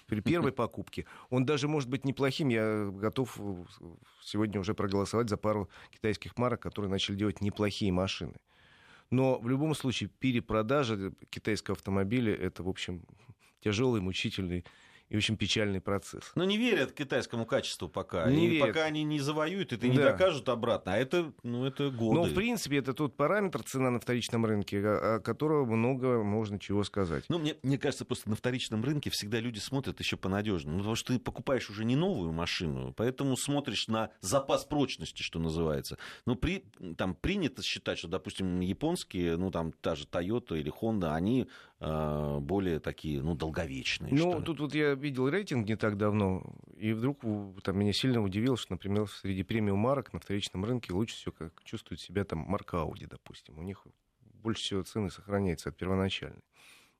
при 0.05 0.21
первой 0.21 0.51
покупке. 0.51 1.05
Он 1.29 1.45
даже 1.45 1.67
может 1.67 1.89
быть 1.89 2.05
неплохим. 2.05 2.49
Я 2.49 2.89
готов 2.91 3.39
сегодня 4.21 4.59
уже 4.59 4.73
проголосовать 4.73 5.29
за 5.29 5.37
пару 5.37 5.69
китайских 5.91 6.37
марок, 6.37 6.61
которые 6.61 6.91
начали 6.91 7.15
делать 7.15 7.41
неплохие 7.41 7.91
машины. 7.91 8.35
Но 9.09 9.39
в 9.39 9.47
любом 9.47 9.73
случае 9.73 10.09
перепродажа 10.19 11.13
китайского 11.29 11.75
автомобиля 11.75 12.35
это, 12.35 12.63
в 12.63 12.69
общем, 12.69 13.03
тяжелый, 13.61 14.01
мучительный 14.01 14.65
и 15.09 15.15
очень 15.15 15.37
печальный 15.37 15.79
процесс. 15.79 16.31
Но 16.35 16.43
не 16.43 16.57
верят 16.57 16.91
китайскому 16.91 17.45
качеству 17.45 17.87
пока. 17.87 18.29
Не 18.29 18.45
и 18.45 18.49
верят. 18.49 18.67
пока 18.67 18.85
они 18.85 19.03
не 19.03 19.19
завоюют, 19.19 19.71
это 19.71 19.87
не 19.87 19.97
да. 19.97 20.11
докажут 20.11 20.49
обратно. 20.49 20.93
А 20.93 20.97
это, 20.97 21.31
ну, 21.43 21.65
это 21.65 21.89
годы. 21.89 22.15
Но, 22.15 22.23
в 22.25 22.33
принципе, 22.33 22.77
это 22.77 22.93
тот 22.93 23.15
параметр 23.15 23.63
цена 23.63 23.89
на 23.89 23.99
вторичном 23.99 24.45
рынке, 24.45 24.85
о 24.85 25.19
которого 25.19 25.65
много 25.65 26.23
можно 26.23 26.59
чего 26.59 26.83
сказать. 26.83 27.23
Ну, 27.29 27.39
мне, 27.39 27.55
мне 27.63 27.77
кажется, 27.77 28.03
просто 28.05 28.29
на 28.29 28.35
вторичном 28.35 28.83
рынке 28.83 29.09
всегда 29.09 29.39
люди 29.39 29.59
смотрят 29.59 29.99
еще 29.99 30.17
по-надежному. 30.17 30.77
Ну, 30.77 30.83
потому 30.83 30.95
что 30.95 31.13
ты 31.13 31.19
покупаешь 31.19 31.69
уже 31.69 31.85
не 31.85 31.95
новую 31.95 32.33
машину, 32.33 32.93
поэтому 32.95 33.37
смотришь 33.37 33.87
на 33.87 34.11
запас 34.19 34.65
прочности, 34.65 35.21
что 35.21 35.39
называется. 35.39 35.97
Ну, 36.25 36.35
при, 36.35 36.65
там 36.97 37.15
принято 37.15 37.63
считать, 37.63 37.99
что, 37.99 38.07
допустим, 38.09 38.59
японские, 38.59 39.37
ну, 39.37 39.51
там, 39.51 39.71
та 39.71 39.95
же 39.95 40.05
Toyota 40.05 40.59
или 40.59 40.71
Honda, 40.71 41.13
они 41.13 41.47
более 41.79 42.79
такие, 42.79 43.21
ну, 43.21 43.35
долговечные. 43.35 44.13
Ну, 44.13 44.41
тут 44.41 44.59
вот 44.59 44.73
я 44.73 44.95
видел 44.95 45.29
рейтинг 45.29 45.67
не 45.67 45.75
так 45.75 45.95
давно, 45.97 46.43
и 46.75 46.91
вдруг 46.93 47.21
там, 47.63 47.77
меня 47.77 47.93
сильно 47.93 48.23
удивило, 48.23 48.57
что, 48.57 48.73
например, 48.73 49.07
среди 49.07 49.43
премиум 49.43 49.79
марок 49.79 50.11
на 50.13 50.19
вторичном 50.19 50.65
рынке 50.65 50.91
лучше 50.91 51.15
всего 51.15 51.33
как 51.37 51.63
чувствует 51.63 52.01
себя 52.01 52.23
там 52.23 52.39
марка 52.39 52.77
Audi, 52.77 53.07
допустим. 53.07 53.59
У 53.59 53.61
них 53.61 53.85
больше 54.21 54.63
всего 54.63 54.83
цены 54.83 55.11
сохраняется 55.11 55.69
от 55.69 55.77
первоначальной. 55.77 56.43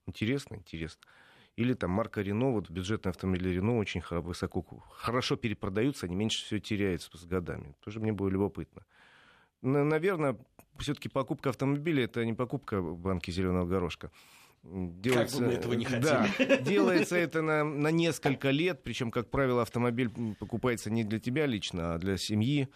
Интересно, 0.06 0.54
интересно. 0.54 1.02
Или 1.56 1.74
там 1.74 1.90
марка 1.90 2.22
Рено, 2.22 2.52
вот 2.52 2.70
бюджетные 2.70 3.10
автомобили 3.10 3.48
Рено 3.48 3.78
очень 3.78 4.00
высоко, 4.08 4.62
хорошо 4.92 5.34
перепродаются, 5.34 6.06
они 6.06 6.14
меньше 6.14 6.44
всего 6.44 6.60
теряются 6.60 7.10
с 7.18 7.24
годами. 7.24 7.74
Тоже 7.80 7.98
мне 7.98 8.12
было 8.12 8.28
любопытно. 8.28 8.86
Наверное, 9.60 10.38
все-таки 10.78 11.08
покупка 11.08 11.50
автомобиля 11.50 12.04
это 12.04 12.24
не 12.24 12.32
покупка 12.32 12.80
банки 12.80 13.32
зеленого 13.32 13.66
горошка. 13.66 14.12
Делается, 14.62 15.36
как 15.38 15.46
бы 15.46 15.52
мы 15.52 15.58
этого 15.58 15.72
не 15.74 15.84
хотели. 15.84 16.02
Да, 16.02 16.56
делается 16.60 17.16
это 17.16 17.42
на, 17.42 17.64
на 17.64 17.90
несколько 17.90 18.50
лет, 18.50 18.82
причем, 18.82 19.10
как 19.10 19.30
правило, 19.30 19.62
автомобиль 19.62 20.10
покупается 20.38 20.90
не 20.90 21.04
для 21.04 21.18
тебя 21.18 21.46
лично, 21.46 21.94
а 21.94 21.98
для 21.98 22.16
семьи. 22.16 22.68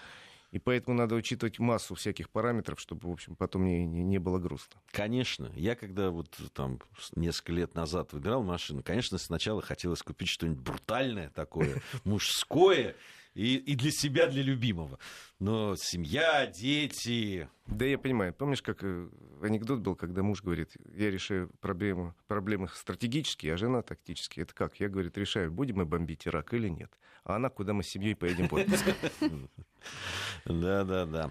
И 0.53 0.59
поэтому 0.59 0.95
надо 0.95 1.15
учитывать 1.15 1.59
массу 1.59 1.95
всяких 1.95 2.29
параметров, 2.29 2.79
чтобы, 2.79 3.09
в 3.09 3.13
общем, 3.13 3.35
потом 3.37 3.65
не, 3.65 3.87
не, 3.87 4.03
не 4.03 4.19
было 4.19 4.39
грустно. 4.39 4.81
Конечно. 4.91 5.51
Я 5.57 5.75
когда 5.75 6.11
вот 6.11 6.37
там 6.53 6.79
несколько 7.17 7.53
лет 7.53 7.75
назад 7.75 8.13
выбирал 8.13 8.43
машину, 8.43 8.83
конечно, 8.83 9.17
сначала 9.17 9.63
хотелось 9.63 10.03
купить 10.03 10.29
что-нибудь 10.29 10.63
брутальное 10.63 11.31
такое, 11.31 11.81
мужское, 12.05 12.97
и, 13.35 13.57
и 13.57 13.75
для 13.75 13.91
себя, 13.91 14.27
для 14.27 14.43
любимого. 14.43 14.99
Но 15.39 15.75
семья, 15.77 16.47
дети... 16.47 17.49
Да, 17.67 17.85
я 17.85 17.99
понимаю. 17.99 18.35
Помнишь, 18.35 18.63
как 18.63 18.83
э, 18.83 19.09
анекдот 19.41 19.81
был, 19.81 19.95
когда 19.95 20.23
муж 20.23 20.43
говорит, 20.43 20.73
я 20.95 21.11
решаю 21.11 21.51
проблему, 21.61 22.15
проблемы 22.27 22.69
стратегические, 22.69 23.55
а 23.55 23.57
жена 23.57 23.83
тактические. 23.83 24.43
Это 24.45 24.55
как? 24.55 24.79
Я, 24.81 24.89
говорит, 24.89 25.17
решаю, 25.17 25.51
будем 25.51 25.77
мы 25.77 25.87
бомбить 25.87 26.27
Ирак 26.27 26.53
или 26.55 26.69
нет. 26.69 26.93
А 27.25 27.37
она, 27.37 27.49
куда 27.49 27.73
мы 27.73 27.83
с 27.83 27.89
семьей 27.89 28.15
поедем 28.15 28.49
в 28.49 28.55
отпуск. 28.55 28.85
Да, 30.45 30.85
да, 30.85 31.07
да. 31.07 31.31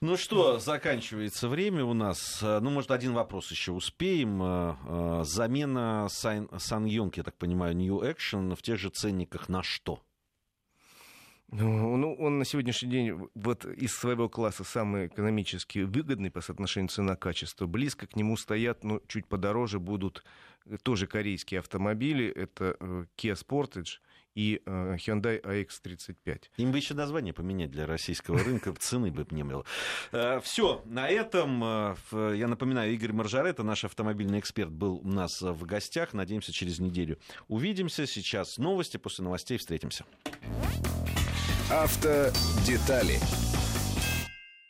Ну 0.00 0.18
что, 0.18 0.58
заканчивается 0.58 1.48
время 1.48 1.82
у 1.84 1.94
нас. 1.94 2.40
Ну, 2.42 2.68
может, 2.68 2.90
один 2.90 3.14
вопрос 3.14 3.50
еще 3.50 3.72
успеем. 3.72 4.42
Э, 4.42 4.76
э, 4.86 5.22
замена 5.24 6.08
Сан 6.10 6.84
Йонг, 6.84 7.16
я 7.16 7.22
так 7.22 7.36
понимаю, 7.38 7.74
New 7.74 8.00
Action 8.00 8.54
в 8.54 8.60
тех 8.60 8.78
же 8.78 8.90
ценниках 8.90 9.48
на 9.48 9.62
что? 9.62 10.03
Ну, 11.56 11.96
ну, 11.96 12.14
он 12.14 12.40
на 12.40 12.44
сегодняшний 12.44 12.90
день 12.90 13.28
вот 13.36 13.64
из 13.64 13.94
своего 13.94 14.28
класса 14.28 14.64
самый 14.64 15.06
экономически 15.06 15.80
выгодный 15.80 16.32
по 16.32 16.40
соотношению 16.40 16.88
цена-качество. 16.88 17.66
Близко 17.66 18.08
к 18.08 18.16
нему 18.16 18.36
стоят, 18.36 18.82
но 18.82 18.94
ну, 18.94 19.02
чуть 19.06 19.28
подороже 19.28 19.78
будут 19.78 20.24
тоже 20.82 21.06
корейские 21.06 21.60
автомобили. 21.60 22.26
Это 22.26 22.76
э, 22.80 23.04
Kia 23.16 23.34
Sportage 23.34 24.00
и 24.34 24.62
э, 24.66 24.96
Hyundai 24.96 25.40
AX35. 25.42 26.40
Им 26.56 26.72
бы 26.72 26.78
еще 26.78 26.94
название 26.94 27.32
поменять 27.32 27.70
для 27.70 27.86
российского 27.86 28.36
рынка, 28.42 28.72
цены 28.80 29.12
бы 29.12 29.24
не 29.30 29.44
было. 29.44 29.64
Э, 30.10 30.40
Все, 30.42 30.82
на 30.86 31.08
этом, 31.08 31.60
я 32.10 32.48
напоминаю, 32.48 32.92
Игорь 32.92 33.12
Маржарета, 33.12 33.62
наш 33.62 33.84
автомобильный 33.84 34.40
эксперт, 34.40 34.72
был 34.72 34.96
у 34.96 35.08
нас 35.08 35.40
в 35.40 35.64
гостях. 35.64 36.14
Надеемся, 36.14 36.52
через 36.52 36.80
неделю 36.80 37.16
увидимся. 37.46 38.08
Сейчас 38.08 38.58
новости, 38.58 38.96
после 38.96 39.22
новостей 39.22 39.56
встретимся. 39.56 40.04
Автодетали 41.70 43.18